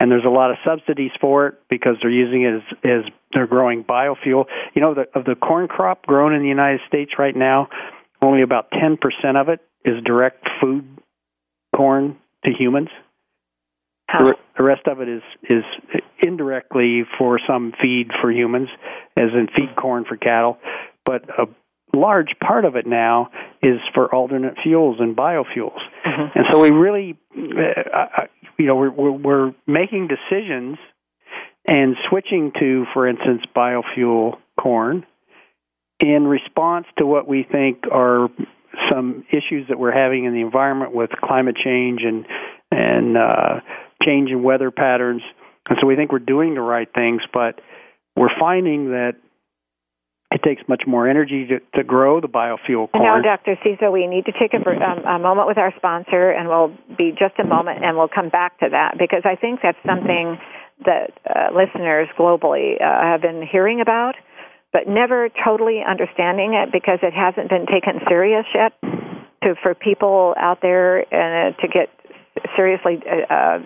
[0.00, 2.62] and there's a lot of subsidies for it because they're using it as,
[3.06, 4.44] as they're growing biofuel.
[4.74, 7.68] You know, the, of the corn crop grown in the United States right now,
[8.20, 8.98] only about 10%
[9.40, 10.84] of it is direct food
[11.74, 12.88] corn to humans.
[14.08, 15.64] The, the rest of it is is
[16.22, 18.68] indirectly for some feed for humans,
[19.16, 20.58] as in feed corn for cattle,
[21.04, 21.46] but a
[21.92, 23.30] large part of it now
[23.62, 25.80] is for alternate fuels and biofuels.
[26.04, 26.38] Mm-hmm.
[26.38, 28.26] And so we really, uh, uh,
[28.58, 30.78] you know, we're, we're making decisions
[31.66, 35.04] and switching to, for instance, biofuel corn
[35.98, 38.28] in response to what we think are
[38.90, 42.26] some issues that we're having in the environment with climate change and
[42.70, 43.60] and uh,
[44.02, 45.22] change in weather patterns.
[45.68, 47.60] And so we think we're doing the right things, but
[48.16, 49.14] we're finding that
[50.32, 53.22] it takes much more energy to, to grow the biofuel corn.
[53.22, 53.56] Now, Dr.
[53.62, 57.12] Cecil, we need to take a, um, a moment with our sponsor, and we'll be
[57.12, 60.38] just a moment, and we'll come back to that because I think that's something
[60.84, 64.14] that uh, listeners globally uh, have been hearing about,
[64.72, 68.72] but never totally understanding it because it hasn't been taken serious yet.
[69.42, 71.90] To for people out there uh, to get
[72.56, 73.58] seriously uh, uh,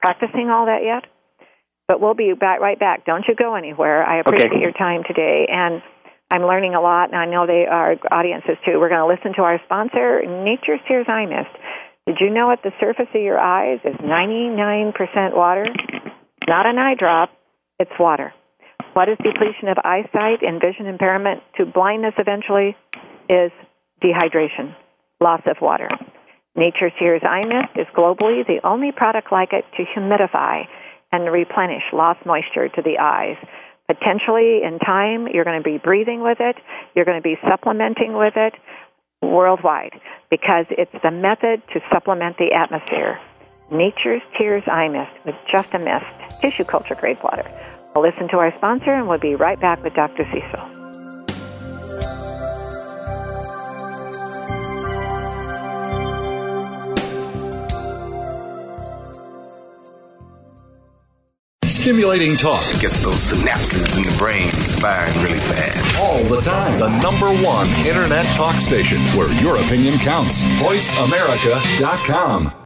[0.00, 1.04] practicing all that yet.
[1.88, 3.04] But we'll be back right back.
[3.04, 4.04] Don't you go anywhere.
[4.04, 4.60] I appreciate Okay.
[4.60, 5.82] your time today and.
[6.28, 8.80] I'm learning a lot, and I know they are audiences too.
[8.80, 11.54] We're going to listen to our sponsor, Nature's Tears Eye Mist.
[12.04, 15.66] Did you know at the surface of your eyes is 99% water?
[16.48, 17.30] Not an eye drop,
[17.78, 18.34] it's water.
[18.96, 21.42] What is depletion of eyesight and vision impairment?
[21.58, 22.74] To blindness eventually
[23.28, 23.52] is
[24.02, 24.74] dehydration,
[25.20, 25.90] loss of water.
[26.56, 30.62] Nature's Tears Eye Mist is globally the only product like it to humidify
[31.12, 33.36] and replenish lost moisture to the eyes.
[33.86, 36.56] Potentially in time you're going to be breathing with it
[36.94, 38.54] you're going to be supplementing with it
[39.20, 39.92] worldwide
[40.30, 43.20] because it's the method to supplement the atmosphere.
[43.70, 47.44] Nature's tears eye mist with just a mist tissue culture grade water
[47.96, 50.72] we'll listen to our sponsor and we'll be right back with dr cecil
[61.68, 62.62] Stimulating talk.
[62.80, 66.02] Gets those synapses in the brain firing really fast.
[66.02, 66.80] All the time.
[66.80, 70.42] The number one internet talk station where your opinion counts.
[70.42, 72.65] VoiceAmerica.com.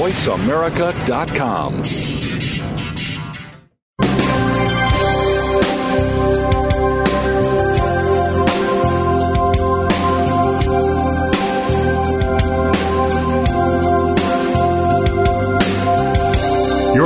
[0.00, 2.29] VoiceAmerica.com.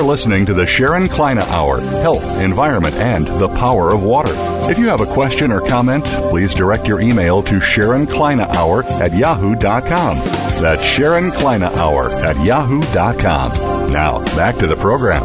[0.04, 4.32] listening to the Sharon Kleyne Hour Health, Environment, and the Power of Water.
[4.70, 8.84] If you have a question or comment, please direct your email to Sharon Kleyne Hour
[8.84, 10.18] at yahoo.com.
[10.60, 13.92] That's Sharon Kleyne Hour at yahoo.com.
[13.92, 15.24] Now, back to the program.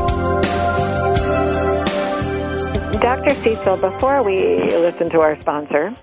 [3.00, 3.34] Dr.
[3.36, 5.96] Cecil, before we listen to our sponsor,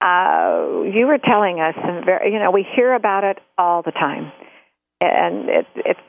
[0.00, 4.32] uh, you were telling us, very, you know, we hear about it all the time.
[5.00, 6.00] And it, it's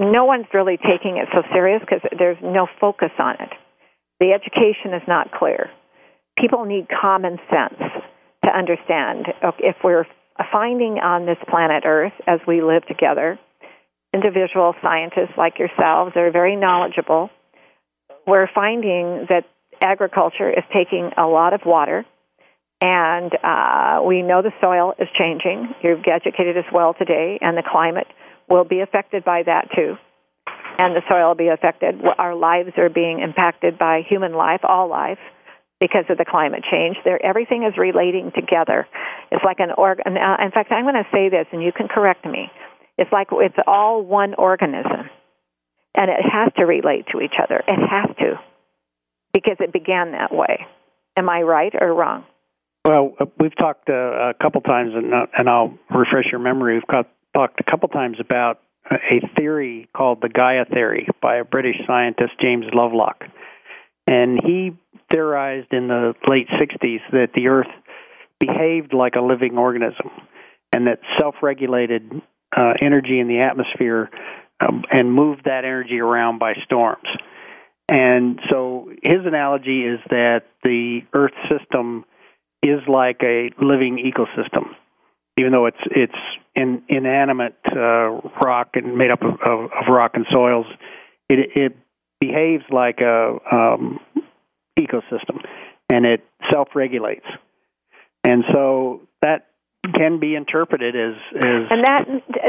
[0.00, 3.50] no one's really taking it so serious because there's no focus on it.
[4.18, 5.70] The education is not clear.
[6.38, 7.80] People need common sense
[8.44, 9.26] to understand
[9.58, 10.06] if we're
[10.50, 13.38] finding on this planet Earth as we live together,
[14.14, 17.30] individual scientists like yourselves are very knowledgeable.
[18.26, 19.44] We're finding that
[19.80, 22.04] agriculture is taking a lot of water,
[22.80, 25.74] and uh, we know the soil is changing.
[25.82, 28.06] You've educated us well today, and the climate
[28.50, 29.94] will be affected by that too.
[30.78, 32.00] And the soil will be affected.
[32.18, 35.18] Our lives are being impacted by human life, all life,
[35.78, 36.96] because of the climate change.
[37.22, 38.86] Everything is relating together.
[39.30, 40.00] It's like an org.
[40.04, 40.14] In
[40.50, 42.50] fact, I'm going to say this, and you can correct me.
[42.98, 45.08] It's like it's all one organism,
[45.94, 47.62] and it has to relate to each other.
[47.66, 48.40] It has to,
[49.32, 50.66] because it began that way.
[51.16, 52.24] Am I right or wrong?
[52.84, 56.74] Well, uh, we've talked uh, a couple times, and, uh, and I'll refresh your memory.
[56.74, 61.44] We've got talked a couple times about a theory called the Gaia theory by a
[61.44, 63.24] British scientist, James Lovelock.
[64.06, 64.76] And he
[65.12, 67.68] theorized in the late 60s that the Earth
[68.40, 70.10] behaved like a living organism
[70.72, 72.10] and that self regulated
[72.56, 74.10] uh, energy in the atmosphere
[74.60, 77.06] um, and moved that energy around by storms.
[77.88, 82.04] And so his analogy is that the Earth system
[82.62, 84.74] is like a living ecosystem
[85.40, 86.12] even though it's it's
[86.54, 90.66] in, inanimate uh, rock and made up of, of, of rock and soils,
[91.28, 91.76] it, it
[92.20, 93.98] behaves like a um,
[94.78, 95.42] ecosystem,
[95.88, 97.26] and it self-regulates,
[98.22, 99.46] and so that
[99.94, 102.04] can be interpreted as, as and that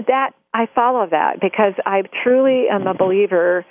[0.07, 3.65] that I follow that because I truly am a believer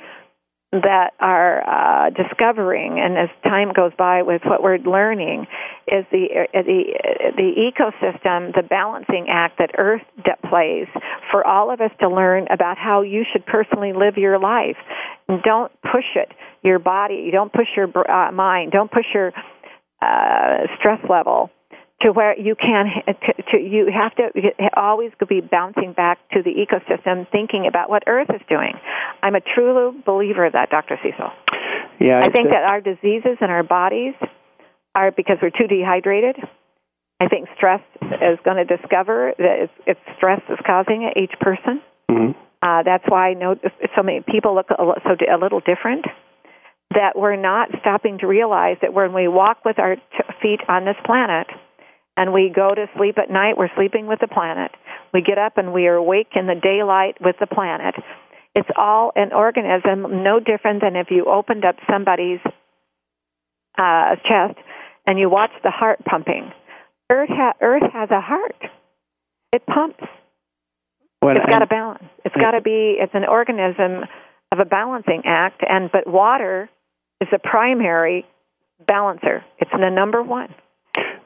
[0.73, 5.47] that are uh, discovering, and as time goes by with what we're learning,
[5.89, 10.03] is the uh, the uh, the ecosystem, the balancing act that Earth
[10.49, 10.87] plays
[11.33, 14.77] for all of us to learn about how you should personally live your life.
[15.45, 16.29] Don't push it,
[16.63, 17.31] your body.
[17.33, 18.71] Don't push your uh, mind.
[18.71, 19.33] Don't push your
[20.01, 21.51] uh, stress level
[22.03, 24.31] to where you can to, to you have to
[24.75, 28.75] always be bouncing back to the ecosystem thinking about what earth is doing.
[29.23, 31.31] I'm a true believer of that dr cecil.
[32.01, 34.15] Yeah i think that our diseases and our bodies
[34.95, 36.37] are because we're too dehydrated
[37.21, 41.39] i think stress is going to discover that it's, it's stress is causing it each
[41.41, 41.83] person.
[42.11, 42.33] Mm-hmm.
[42.61, 43.55] uh, that's why no,
[43.95, 46.07] so many people look a, so a little different
[46.93, 50.03] that we're not stopping to realize that when we walk with our t-
[50.43, 51.47] feet on this planet
[52.17, 54.73] and we go to sleep at night, we're sleeping with the planet.
[55.13, 57.95] We get up and we are awake in the daylight with the planet.
[58.55, 62.41] It's all an organism, no different than if you opened up somebody's
[63.79, 64.59] uh, chest
[65.07, 66.53] and you watch the heart pumping.
[67.11, 68.57] Earth, ha- Earth has a heart.
[69.53, 70.05] It pumps.
[71.23, 72.05] Well, it's got a balance.
[72.25, 72.97] It's got to be.
[72.99, 74.05] It's an organism
[74.53, 76.71] of a balancing act, and but water
[77.21, 78.25] is the primary
[78.87, 79.45] balancer.
[79.59, 80.55] It's the number one.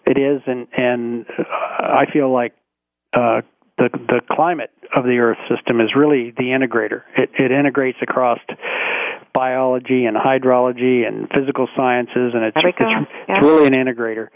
[0.07, 1.27] It is, and and
[1.79, 2.55] I feel like
[3.13, 3.43] uh,
[3.79, 7.03] the the climate of the Earth system is really the integrator.
[7.17, 8.39] It, it integrates across
[9.33, 13.05] biology and hydrology and physical sciences, and it's it's, yeah.
[13.29, 14.29] it's really an integrator.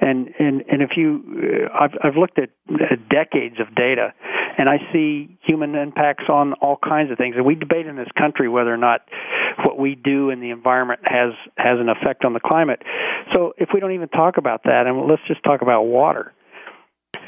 [0.00, 4.14] And and and if you, uh, I've I've looked at uh, decades of data,
[4.56, 7.34] and I see human impacts on all kinds of things.
[7.36, 9.00] And we debate in this country whether or not
[9.58, 12.82] what we do in the environment has has an effect on the climate.
[13.34, 16.32] So if we don't even talk about that, and let's just talk about water.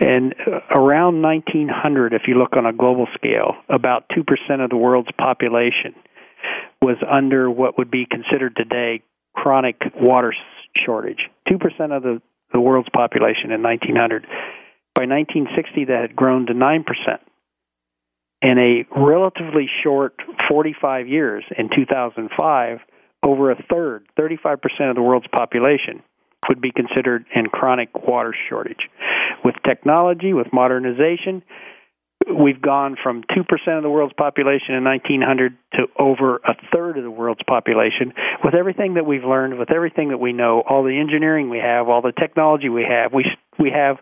[0.01, 4.25] And uh, around 1900, if you look on a global scale, about 2%
[4.63, 5.95] of the world's population
[6.83, 9.03] was under what would be considered today
[9.35, 10.35] chronic water
[10.85, 11.29] shortage.
[11.49, 12.21] 2% of the,
[12.53, 14.27] the world's population in 1900.
[14.95, 16.85] By 1960, that had grown to 9%.
[18.43, 20.15] In a relatively short
[20.49, 22.79] 45 years, in 2005,
[23.23, 24.57] over a third, 35%
[24.91, 26.03] of the world's population,
[26.49, 28.89] would be considered in chronic water shortage.
[29.45, 31.43] With technology, with modernization,
[32.39, 37.05] we've gone from 2% of the world's population in 1900 to over a third of
[37.05, 38.13] the world's population.
[38.45, 41.89] With everything that we've learned, with everything that we know, all the engineering we have,
[41.89, 43.25] all the technology we have, we
[43.59, 43.97] we have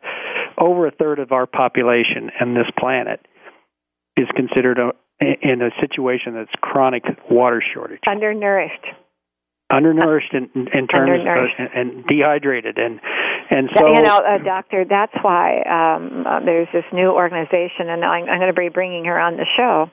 [0.58, 3.20] over a third of our population and this planet
[4.16, 8.00] is considered a, in a situation that's chronic water shortage.
[8.06, 8.86] Undernourished
[9.72, 11.58] undernourished in, in terms undernourished.
[11.58, 13.00] Of, and dehydrated and
[13.50, 18.04] and so you know uh, doctor that's why um, uh, there's this new organization and
[18.04, 19.90] I'm, I'm going to be bringing her on the show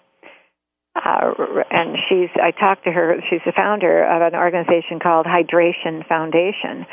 [0.96, 1.34] uh,
[1.72, 6.86] and she's I talked to her she's the founder of an organization called Hydration Foundation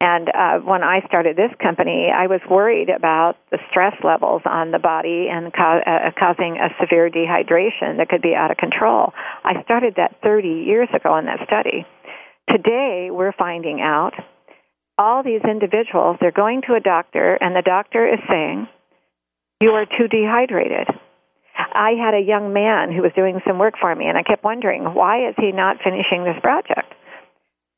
[0.00, 4.70] and uh, when I started this company, I was worried about the stress levels on
[4.70, 9.12] the body and co- uh, causing a severe dehydration that could be out of control.
[9.42, 11.86] I started that 30 years ago in that study.
[12.48, 14.12] Today, we're finding out
[14.98, 18.66] all these individuals, they're going to a doctor, and the doctor is saying,
[19.60, 20.88] You are too dehydrated.
[21.56, 24.44] I had a young man who was doing some work for me, and I kept
[24.44, 26.92] wondering, why is he not finishing this project?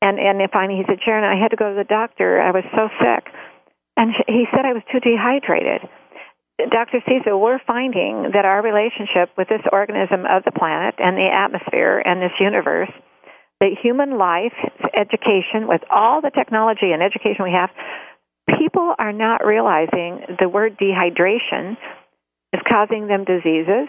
[0.01, 2.39] And and finally he said, Sharon, I had to go to the doctor.
[2.39, 3.27] I was so sick,
[3.97, 5.87] and he said I was too dehydrated.
[6.71, 6.99] Dr.
[7.07, 12.03] Cecil, we're finding that our relationship with this organism of the planet and the atmosphere
[12.03, 12.91] and this universe,
[13.61, 14.55] that human life,
[14.93, 17.69] education, with all the technology and education we have,
[18.59, 21.77] people are not realizing the word dehydration
[22.51, 23.87] is causing them diseases,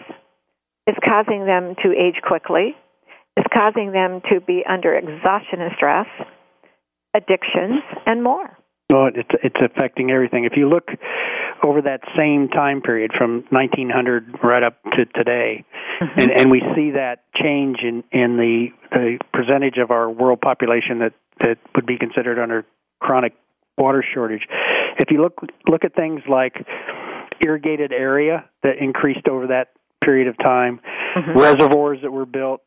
[0.87, 2.75] is causing them to age quickly,
[3.37, 6.07] is causing them to be under exhaustion and stress,
[7.13, 8.57] addictions, and more.
[8.89, 10.43] Well, it's it's affecting everything.
[10.43, 10.89] If you look
[11.63, 15.63] over that same time period from 1900 right up to today,
[16.01, 16.19] mm-hmm.
[16.19, 20.99] and and we see that change in in the the percentage of our world population
[20.99, 22.65] that that would be considered under
[22.99, 23.33] chronic
[23.77, 24.45] water shortage.
[24.99, 26.55] If you look look at things like
[27.39, 29.69] irrigated area that increased over that
[30.03, 30.81] period of time,
[31.15, 31.39] mm-hmm.
[31.39, 32.61] reservoirs that were built,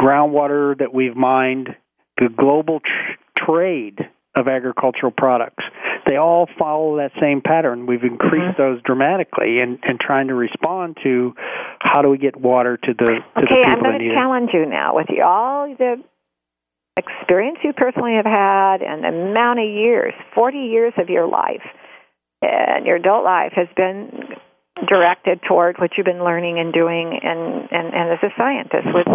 [0.00, 1.74] groundwater that we've mined,
[2.18, 4.00] the global tr- trade
[4.34, 5.64] of agricultural products.
[6.06, 7.86] They all follow that same pattern.
[7.86, 8.62] We've increased mm-hmm.
[8.62, 11.34] those dramatically and and trying to respond to
[11.80, 14.50] how do we get water to the to okay, the people I'm going to challenge
[14.52, 16.02] you now with you, all the
[16.96, 21.64] experience you personally have had and the amount of years, 40 years of your life
[22.42, 24.36] and your adult life has been
[24.84, 29.08] directed toward what you've been learning and doing and, and, and as a scientist with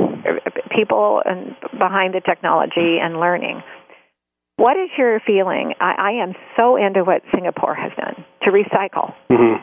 [0.76, 3.62] people and behind the technology and learning.
[4.58, 5.74] What is your feeling?
[5.80, 9.14] I, I am so into what Singapore has done to recycle.
[9.30, 9.62] Mm-hmm.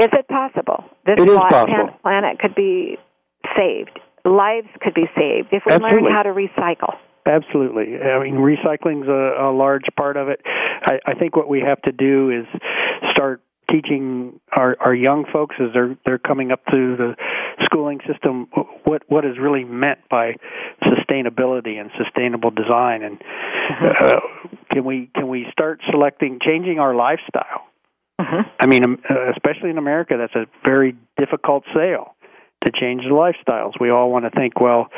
[0.00, 0.84] Is it possible?
[1.04, 1.98] This it is possible.
[2.02, 2.96] planet could be
[3.56, 3.98] saved.
[4.24, 6.02] Lives could be saved if we Absolutely.
[6.02, 6.96] learn how to recycle.
[7.26, 7.96] Absolutely.
[8.00, 10.40] I mean, recycling's a, a large part of it.
[10.44, 12.46] I, I think what we have to do is
[13.12, 13.40] start
[13.70, 17.14] teaching our our young folks as they're they're coming up through the
[17.64, 18.48] schooling system
[18.84, 20.34] what what is really meant by
[20.82, 24.04] sustainability and sustainable design and mm-hmm.
[24.06, 24.20] uh,
[24.72, 27.66] can we can we start selecting changing our lifestyle
[28.20, 28.48] mm-hmm.
[28.60, 32.14] i mean um, uh, especially in america that's a very difficult sale
[32.64, 34.88] to change the lifestyles we all want to think well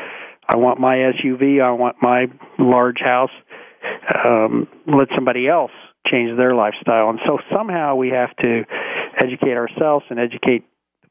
[0.49, 2.27] i want my suv i want my
[2.59, 3.31] large house
[4.25, 5.73] um let somebody else
[6.11, 7.11] change their lifestyle.
[7.11, 8.65] And so somehow we have to
[9.21, 10.65] educate ourselves and educate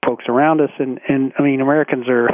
[0.06, 0.70] folks around us.
[0.80, 2.30] And, and I mean, Americans are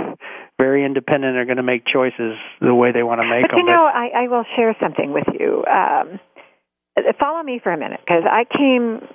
[0.60, 1.36] very independent.
[1.36, 3.60] They're going to make choices the way they want to make but them.
[3.60, 5.64] You know, I, I will share something with you.
[5.66, 6.20] Um,
[7.20, 9.08] follow me for a minute because I came.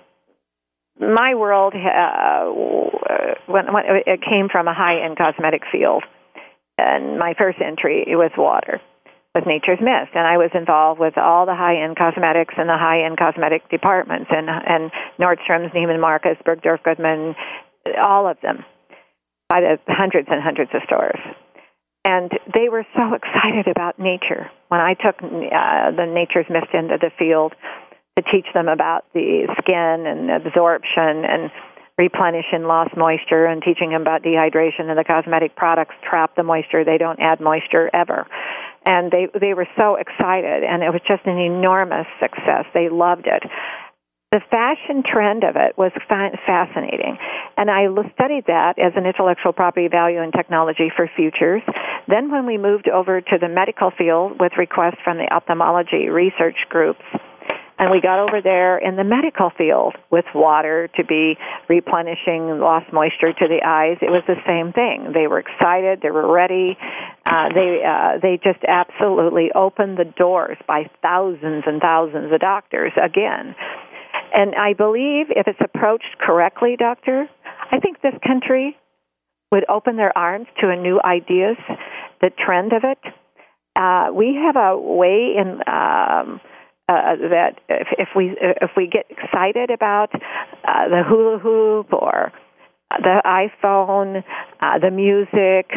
[0.98, 2.46] My world uh,
[3.46, 6.04] when, when it came from a high-end cosmetic field,
[6.78, 8.80] and my first entry was water
[9.36, 13.18] with Nature's Mist, and I was involved with all the high-end cosmetics and the high-end
[13.18, 17.36] cosmetic departments, and and Nordstrom's, Neiman Marcus, Bergdorf Goodman,
[18.00, 18.64] all of them,
[19.50, 21.20] by the hundreds and hundreds of stores.
[22.06, 24.48] and they were so excited about nature.
[24.68, 27.52] When I took uh, the Nature's Mist into the field
[28.16, 31.50] to teach them about the skin and absorption and
[31.98, 36.84] replenishing lost moisture and teaching them about dehydration and the cosmetic products trap the moisture
[36.84, 38.26] they don't add moisture ever
[38.86, 43.26] and they they were so excited and it was just an enormous success they loved
[43.26, 43.42] it
[44.32, 47.16] the fashion trend of it was fascinating.
[47.56, 51.62] And I studied that as an intellectual property value and technology for futures.
[52.08, 56.56] Then, when we moved over to the medical field with requests from the ophthalmology research
[56.68, 57.00] groups,
[57.78, 61.36] and we got over there in the medical field with water to be
[61.68, 63.98] replenishing lost moisture to the eyes.
[64.00, 65.12] It was the same thing.
[65.12, 66.00] They were excited.
[66.02, 66.78] They were ready.
[67.26, 72.92] Uh, they uh, they just absolutely opened the doors by thousands and thousands of doctors
[72.96, 73.54] again.
[74.32, 77.28] And I believe if it's approached correctly, Doctor,
[77.70, 78.76] I think this country
[79.52, 81.56] would open their arms to a new ideas,
[82.20, 82.98] the trend of it.
[83.76, 86.40] Uh, we have a way in um,
[86.88, 92.32] uh, that if, if we if we get excited about uh, the hula hoop or
[92.90, 94.22] the iPhone,
[94.60, 95.70] uh, the music,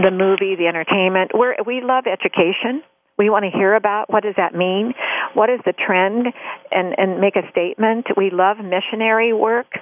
[0.00, 2.82] the movie, the entertainment, we're, we love education.
[3.18, 4.94] We want to hear about what does that mean?
[5.34, 6.26] What is the trend?
[6.70, 8.06] And, and make a statement.
[8.16, 9.72] We love missionary work.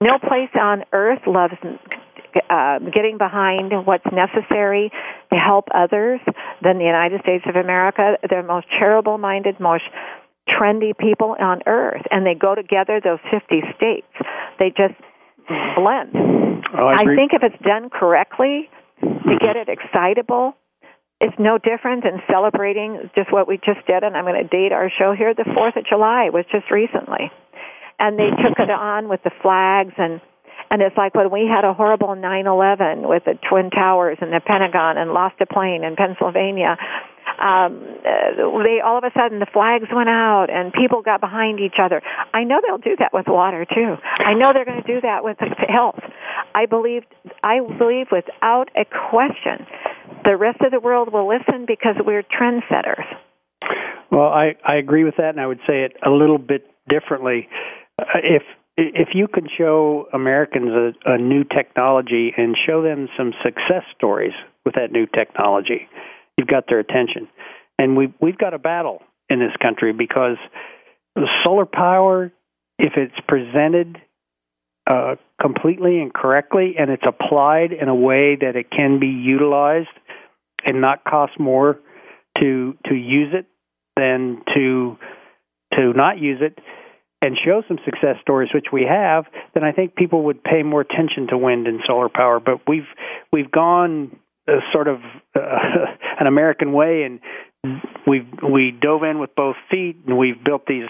[0.00, 1.54] No place on earth loves
[2.50, 4.90] uh, getting behind what's necessary
[5.34, 6.20] to help others
[6.62, 8.16] than the United States of America.
[8.28, 9.84] They're the most charitable minded, most
[10.48, 13.00] trendy people on earth, and they go together.
[13.02, 14.12] Those fifty states,
[14.58, 14.94] they just
[15.76, 16.14] blend.
[16.74, 18.68] Oh, I, I think if it's done correctly,
[19.00, 19.44] to mm-hmm.
[19.44, 20.56] get it excitable,
[21.20, 24.72] it's no different than celebrating just what we just did, and I'm going to date
[24.72, 25.34] our show here.
[25.34, 27.30] The Fourth of July was just recently,
[27.98, 30.20] and they took it on with the flags and
[30.74, 34.40] and it's like when we had a horrible 9/11 with the twin towers and the
[34.40, 36.76] Pentagon and lost a plane in Pennsylvania.
[37.38, 41.60] Um, uh, they all of a sudden the flags went out and people got behind
[41.60, 42.02] each other.
[42.34, 43.94] I know they'll do that with water too.
[44.18, 46.02] I know they're going to do that with health.
[46.56, 47.04] I believe
[47.44, 49.66] I believe without a question
[50.24, 53.06] the rest of the world will listen because we're trendsetters.
[54.10, 57.48] Well, I, I agree with that, and I would say it a little bit differently.
[57.98, 58.42] Uh, if
[58.76, 64.32] if you can show Americans a, a new technology and show them some success stories
[64.64, 65.88] with that new technology,
[66.36, 67.28] you've got their attention.
[67.78, 70.36] And we we've got a battle in this country because
[71.14, 72.32] the solar power,
[72.78, 73.98] if it's presented
[74.86, 79.88] uh, completely and correctly, and it's applied in a way that it can be utilized
[80.64, 81.78] and not cost more
[82.40, 83.46] to to use it
[83.96, 84.96] than to
[85.74, 86.58] to not use it
[87.24, 90.80] and show some success stories which we have then I think people would pay more
[90.80, 92.88] attention to wind and solar power but we've
[93.32, 94.16] we've gone
[94.48, 94.98] a sort of
[95.34, 95.40] uh,
[96.20, 97.20] an American way and
[98.06, 100.88] we've we dove in with both feet and we've built these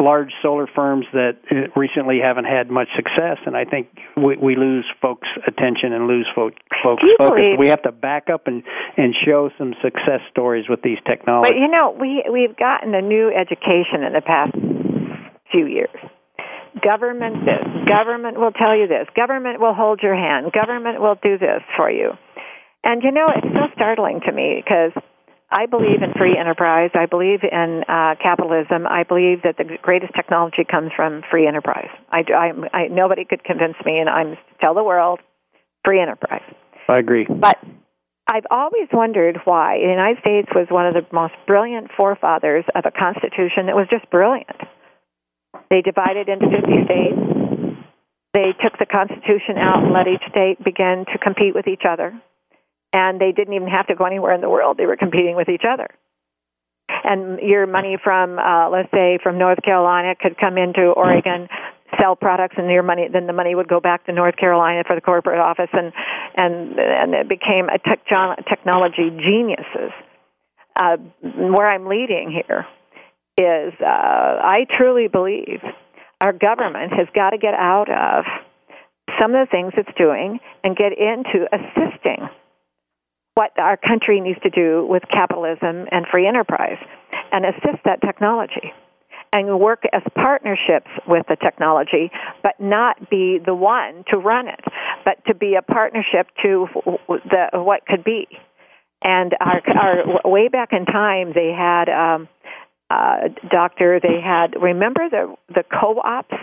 [0.00, 4.56] large solar firms that uh, recently haven't had much success, and I think we, we
[4.56, 7.08] lose folks' attention and lose folks' focus.
[7.18, 8.62] Believe, we have to back up and
[8.96, 11.52] and show some success stories with these technologies.
[11.54, 14.54] But you know, we we've gotten a new education in the past
[15.50, 15.94] few years.
[16.80, 21.38] Government this, government will tell you this, government will hold your hand, government will do
[21.38, 22.10] this for you.
[22.82, 24.92] And you know, it's so startling to me because
[25.50, 26.90] I believe in free enterprise.
[26.94, 28.86] I believe in uh, capitalism.
[28.88, 31.90] I believe that the greatest technology comes from free enterprise.
[32.10, 35.20] I, I, I, nobody could convince me, and I'm tell the world
[35.84, 36.42] free enterprise.
[36.88, 37.24] I agree.
[37.24, 37.56] But
[38.26, 42.84] I've always wondered why the United States was one of the most brilliant forefathers of
[42.84, 44.56] a constitution that was just brilliant.
[45.74, 47.18] They divided into 50 states.
[48.30, 52.14] They took the Constitution out and let each state begin to compete with each other
[52.94, 54.76] and they didn't even have to go anywhere in the world.
[54.78, 55.88] They were competing with each other.
[57.02, 61.48] And your money from, uh, let's say, from North Carolina could come into Oregon,
[62.00, 64.94] sell products, and your money, then the money would go back to North Carolina for
[64.94, 65.92] the corporate office, and
[66.36, 68.06] and and it became a tech,
[68.48, 69.90] technology geniuses.
[70.76, 72.66] Uh, where I'm leading here
[73.36, 75.60] is, uh, I truly believe
[76.20, 78.24] our government has got to get out of
[79.20, 82.28] some of the things it's doing and get into assisting
[83.34, 86.78] what our country needs to do with capitalism and free enterprise
[87.32, 88.72] and assist that technology
[89.32, 92.10] and work as partnerships with the technology,
[92.42, 94.60] but not be the one to run it,
[95.04, 96.68] but to be a partnership to
[97.08, 98.28] the what could be.
[99.02, 102.28] And our, our way back in time, they had um,
[102.90, 104.00] uh, doctor.
[104.00, 106.34] They had remember the the co-ops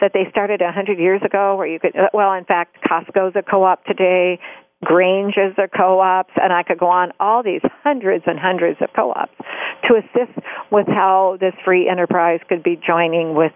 [0.00, 1.94] that they started a hundred years ago, where you could.
[2.12, 4.38] Well, in fact, Costco's a co-op today.
[4.82, 9.34] Granges are co-ops, and I could go on all these hundreds and hundreds of co-ops
[9.88, 10.38] to assist
[10.72, 13.52] with how this free enterprise could be joining with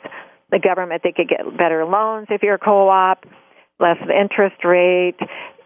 [0.51, 1.03] the government.
[1.03, 3.25] They could get better loans if you're a co-op,
[3.81, 5.17] less interest rate,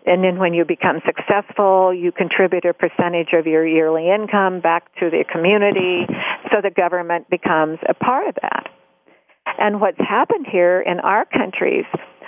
[0.09, 4.93] and then when you become successful, you contribute a percentage of your yearly income back
[5.01, 6.07] to the community,
[6.51, 8.71] so the government becomes a part of that.
[9.59, 11.85] And what's happened here in our countries,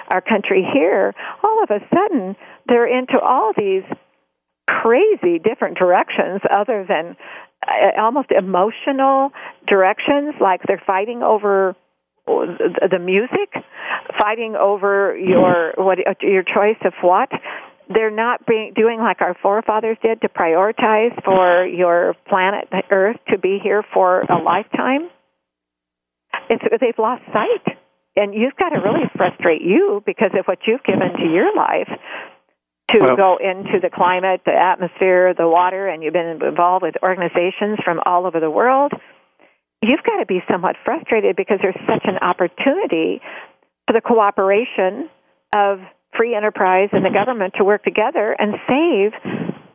[0.08, 2.36] our country here, all of a sudden
[2.68, 3.84] they're into all these
[4.68, 7.16] crazy different directions other than
[7.66, 9.30] uh, almost emotional
[9.66, 11.74] directions like they're fighting over
[12.26, 13.64] the music
[14.18, 17.28] fighting over your what your choice of what
[17.92, 23.38] they're not being, doing like our forefathers did to prioritize for your planet earth to
[23.38, 25.10] be here for a lifetime
[26.50, 27.78] it's they've lost sight
[28.16, 31.88] and you've got to really frustrate you because of what you've given to your life
[32.90, 36.96] to well, go into the climate, the atmosphere, the water, and you've been involved with
[37.04, 38.92] organizations from all over the world.
[39.80, 43.22] You've got to be somewhat frustrated because there's such an opportunity
[43.86, 45.08] for the cooperation
[45.54, 45.78] of
[46.16, 49.12] free enterprise and the government to work together and save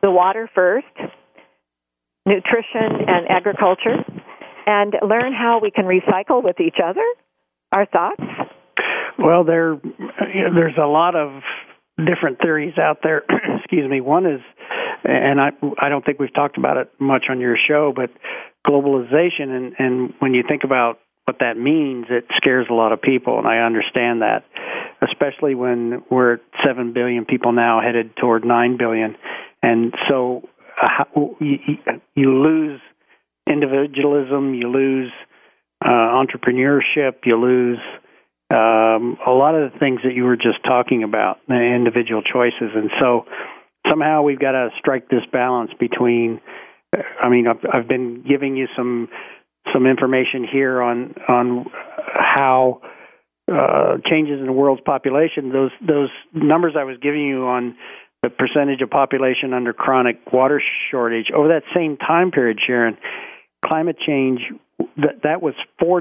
[0.02, 0.86] the water first,
[2.26, 4.04] nutrition and agriculture,
[4.66, 7.04] and learn how we can recycle with each other
[7.72, 8.22] our thoughts?
[9.18, 9.76] Well, there
[10.54, 11.42] there's a lot of
[11.98, 13.22] different theories out there.
[13.58, 14.00] Excuse me.
[14.00, 14.40] One is,
[15.04, 18.10] and I I don't think we've talked about it much on your show, but
[18.66, 23.02] globalization and and when you think about what that means, it scares a lot of
[23.02, 24.44] people, and I understand that,
[25.02, 29.16] especially when we're at seven billion people now, headed toward nine billion,
[29.62, 30.48] and so
[30.82, 31.04] uh,
[31.40, 31.58] you,
[32.14, 32.80] you lose
[33.48, 35.12] individualism, you lose
[35.84, 37.78] uh, entrepreneurship, you lose
[38.50, 42.70] um, a lot of the things that you were just talking about, the individual choices,
[42.74, 43.24] and so
[43.88, 46.40] somehow we've got to strike this balance between.
[46.96, 49.08] Uh, I mean, I've, I've been giving you some
[49.72, 51.66] some information here on on
[52.14, 52.80] how
[53.52, 55.52] uh, changes in the world's population.
[55.52, 57.76] Those those numbers I was giving you on
[58.22, 62.96] the percentage of population under chronic water shortage over that same time period, Sharon,
[63.64, 64.40] climate change
[64.96, 66.00] that that was for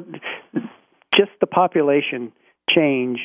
[1.14, 2.32] just the population
[2.70, 3.20] change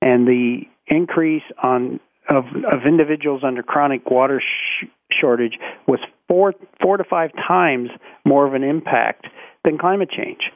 [0.00, 6.96] and the increase on of of individuals under chronic water sh- shortage was four four
[6.96, 7.90] to five times
[8.24, 9.26] more of an impact
[9.64, 10.50] than climate change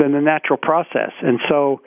[0.00, 1.80] than the natural process and so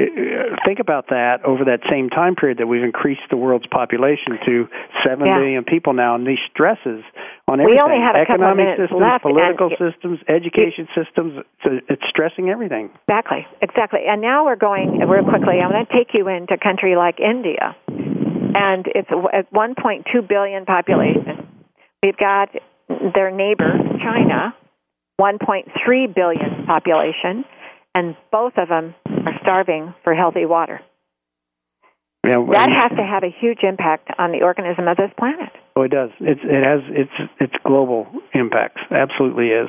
[0.00, 4.38] uh, think about that over that same time period that we've increased the world's population
[4.46, 4.68] to
[5.04, 5.38] seven yeah.
[5.38, 7.02] billion people now, and these stresses
[7.48, 7.74] on everything.
[7.74, 11.44] We only have a economic couple systems, political systems, education systems.
[11.64, 12.90] So it's stressing everything.
[13.08, 14.00] Exactly, exactly.
[14.06, 15.58] And now we're going real quickly.
[15.58, 20.64] I'm going to take you into a country like India, and it's at 1.2 billion
[20.64, 21.50] population.
[22.00, 22.54] We've got
[22.88, 24.54] their neighbor China,
[25.20, 27.44] 1.3 billion population,
[27.94, 30.80] and both of them are starving for healthy water.
[32.26, 35.50] Yeah, well, that has to have a huge impact on the organism of this planet.
[35.74, 36.10] Oh, it does.
[36.20, 38.80] It's it has it's it's global impacts.
[38.90, 39.68] Absolutely is.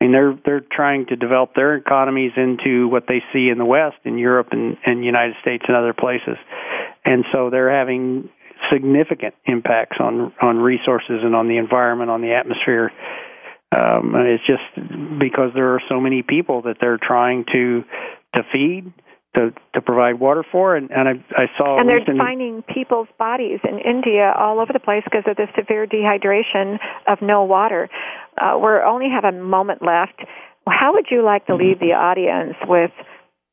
[0.00, 3.66] I mean, they're they're trying to develop their economies into what they see in the
[3.66, 6.38] West, in Europe, and and United States and other places,
[7.04, 8.30] and so they're having
[8.72, 12.90] significant impacts on on resources and on the environment, on the atmosphere.
[13.74, 17.84] Um, and it's just because there are so many people that they're trying to
[18.34, 18.92] to feed,
[19.34, 23.60] to to provide water for, and and I, I saw and they're finding people's bodies
[23.64, 27.88] in India all over the place because of the severe dehydration of no water.
[28.38, 30.20] Uh, we only have a moment left.
[30.68, 32.90] How would you like to leave the audience with?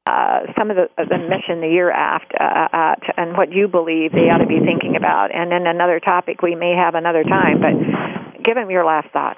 [0.07, 4.11] Uh, some of the, the mission the year after, uh, at, and what you believe
[4.11, 5.29] they ought to be thinking about.
[5.29, 9.37] And then another topic we may have another time, but give them your last thought.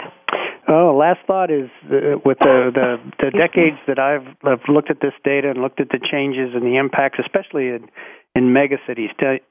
[0.74, 5.02] Oh, last thought is uh, with the, the the decades that I've I've looked at
[5.02, 7.90] this data and looked at the changes and the impacts, especially in
[8.36, 9.10] in megacities,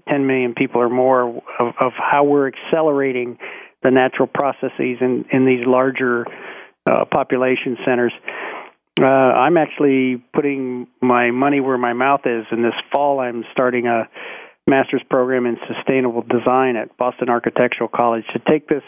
[0.08, 3.36] 10 million people or more, of, of how we're accelerating
[3.82, 6.24] the natural processes in in these larger
[6.86, 8.14] uh, population centers.
[8.98, 12.46] Uh, I'm actually putting my money where my mouth is.
[12.50, 14.08] And this fall, I'm starting a
[14.66, 18.82] master's program in sustainable design at Boston Architectural College to take this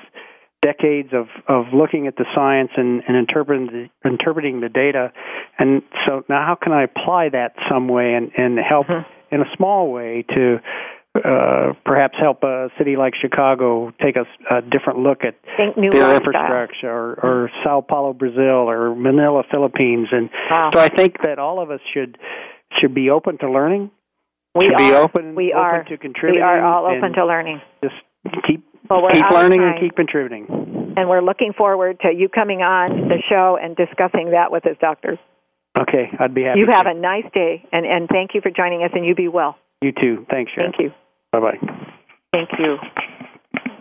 [0.62, 5.12] decades of, of looking at the science and, and interpreting the, interpreting the data,
[5.58, 9.34] and so now how can I apply that some way and, and help mm-hmm.
[9.34, 10.60] in a small way to
[11.14, 15.34] uh, perhaps help a city like Chicago take a, a different look at
[15.76, 20.70] their infrastructure, or, or Sao Paulo, Brazil, or Manila, Philippines, and wow.
[20.72, 22.16] so I think that all of us should
[22.80, 23.90] should be open to learning.
[24.54, 24.78] We should are.
[24.78, 25.34] be open.
[25.34, 26.40] We open are to contributing.
[26.40, 27.60] We are all open to learning.
[27.82, 27.96] Just
[28.46, 30.46] Keep Well, keep learning and keep contributing.
[30.96, 34.76] And we're looking forward to you coming on the show and discussing that with us,
[34.80, 35.18] doctors.
[35.78, 36.60] Okay, I'd be happy.
[36.60, 36.90] You have to.
[36.90, 39.56] a nice day, and, and thank you for joining us, and you be well.
[39.80, 40.26] You too.
[40.30, 40.72] Thanks, Sharon.
[40.72, 40.94] Thank you.
[41.32, 41.58] Bye bye.
[42.32, 42.76] Thank you.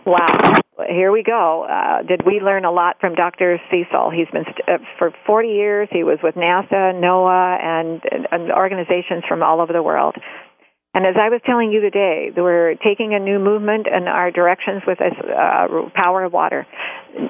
[0.06, 0.60] Wow.
[0.88, 1.64] Here we go.
[1.64, 3.60] Uh, did we learn a lot from Dr.
[3.70, 4.10] Cecil?
[4.10, 5.88] He's been st- uh, for 40 years.
[5.92, 10.16] He was with NASA, NOAA, and, and organizations from all over the world.
[10.94, 14.82] And as I was telling you today, we're taking a new movement in our directions
[14.86, 16.66] with this uh, power of water.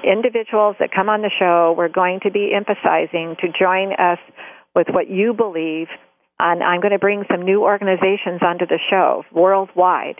[0.03, 4.19] Individuals that come on the show, we're going to be emphasizing to join us
[4.75, 5.87] with what you believe.
[6.39, 10.19] And I'm going to bring some new organizations onto the show worldwide.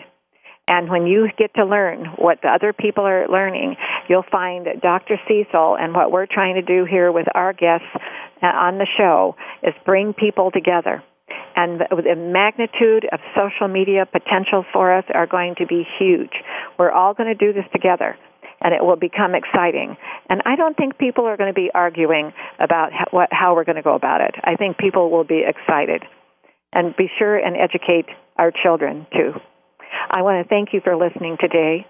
[0.66, 3.76] And when you get to learn what the other people are learning,
[4.08, 5.20] you'll find that Dr.
[5.28, 7.84] Cecil and what we're trying to do here with our guests
[8.42, 11.02] uh, on the show is bring people together.
[11.56, 16.32] And the, magnitude of social media potential for us are going to be huge.
[16.78, 18.16] We're all going to do this together,
[18.60, 19.96] and it will become exciting.
[20.28, 22.90] And I don't think people are going to be arguing about
[23.30, 24.34] how we're going to go about it.
[24.42, 26.02] I think people will be excited.
[26.72, 28.06] And be sure and educate
[28.36, 29.32] our children, too.
[30.10, 31.86] I want to thank you for listening today.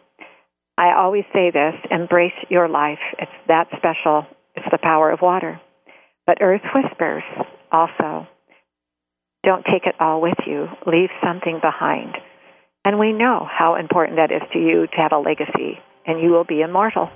[0.76, 2.98] I always say this embrace your life.
[3.18, 4.26] It's that special.
[4.54, 5.58] It's the power of water.
[6.26, 7.22] But Earth whispers
[7.72, 8.26] also
[9.44, 12.16] don't take it all with you, leave something behind.
[12.84, 16.30] And we know how important that is to you to have a legacy, and you
[16.30, 17.10] will be immortal.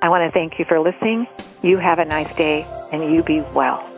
[0.00, 1.26] I want to thank you for listening.
[1.62, 3.97] You have a nice day, and you be well.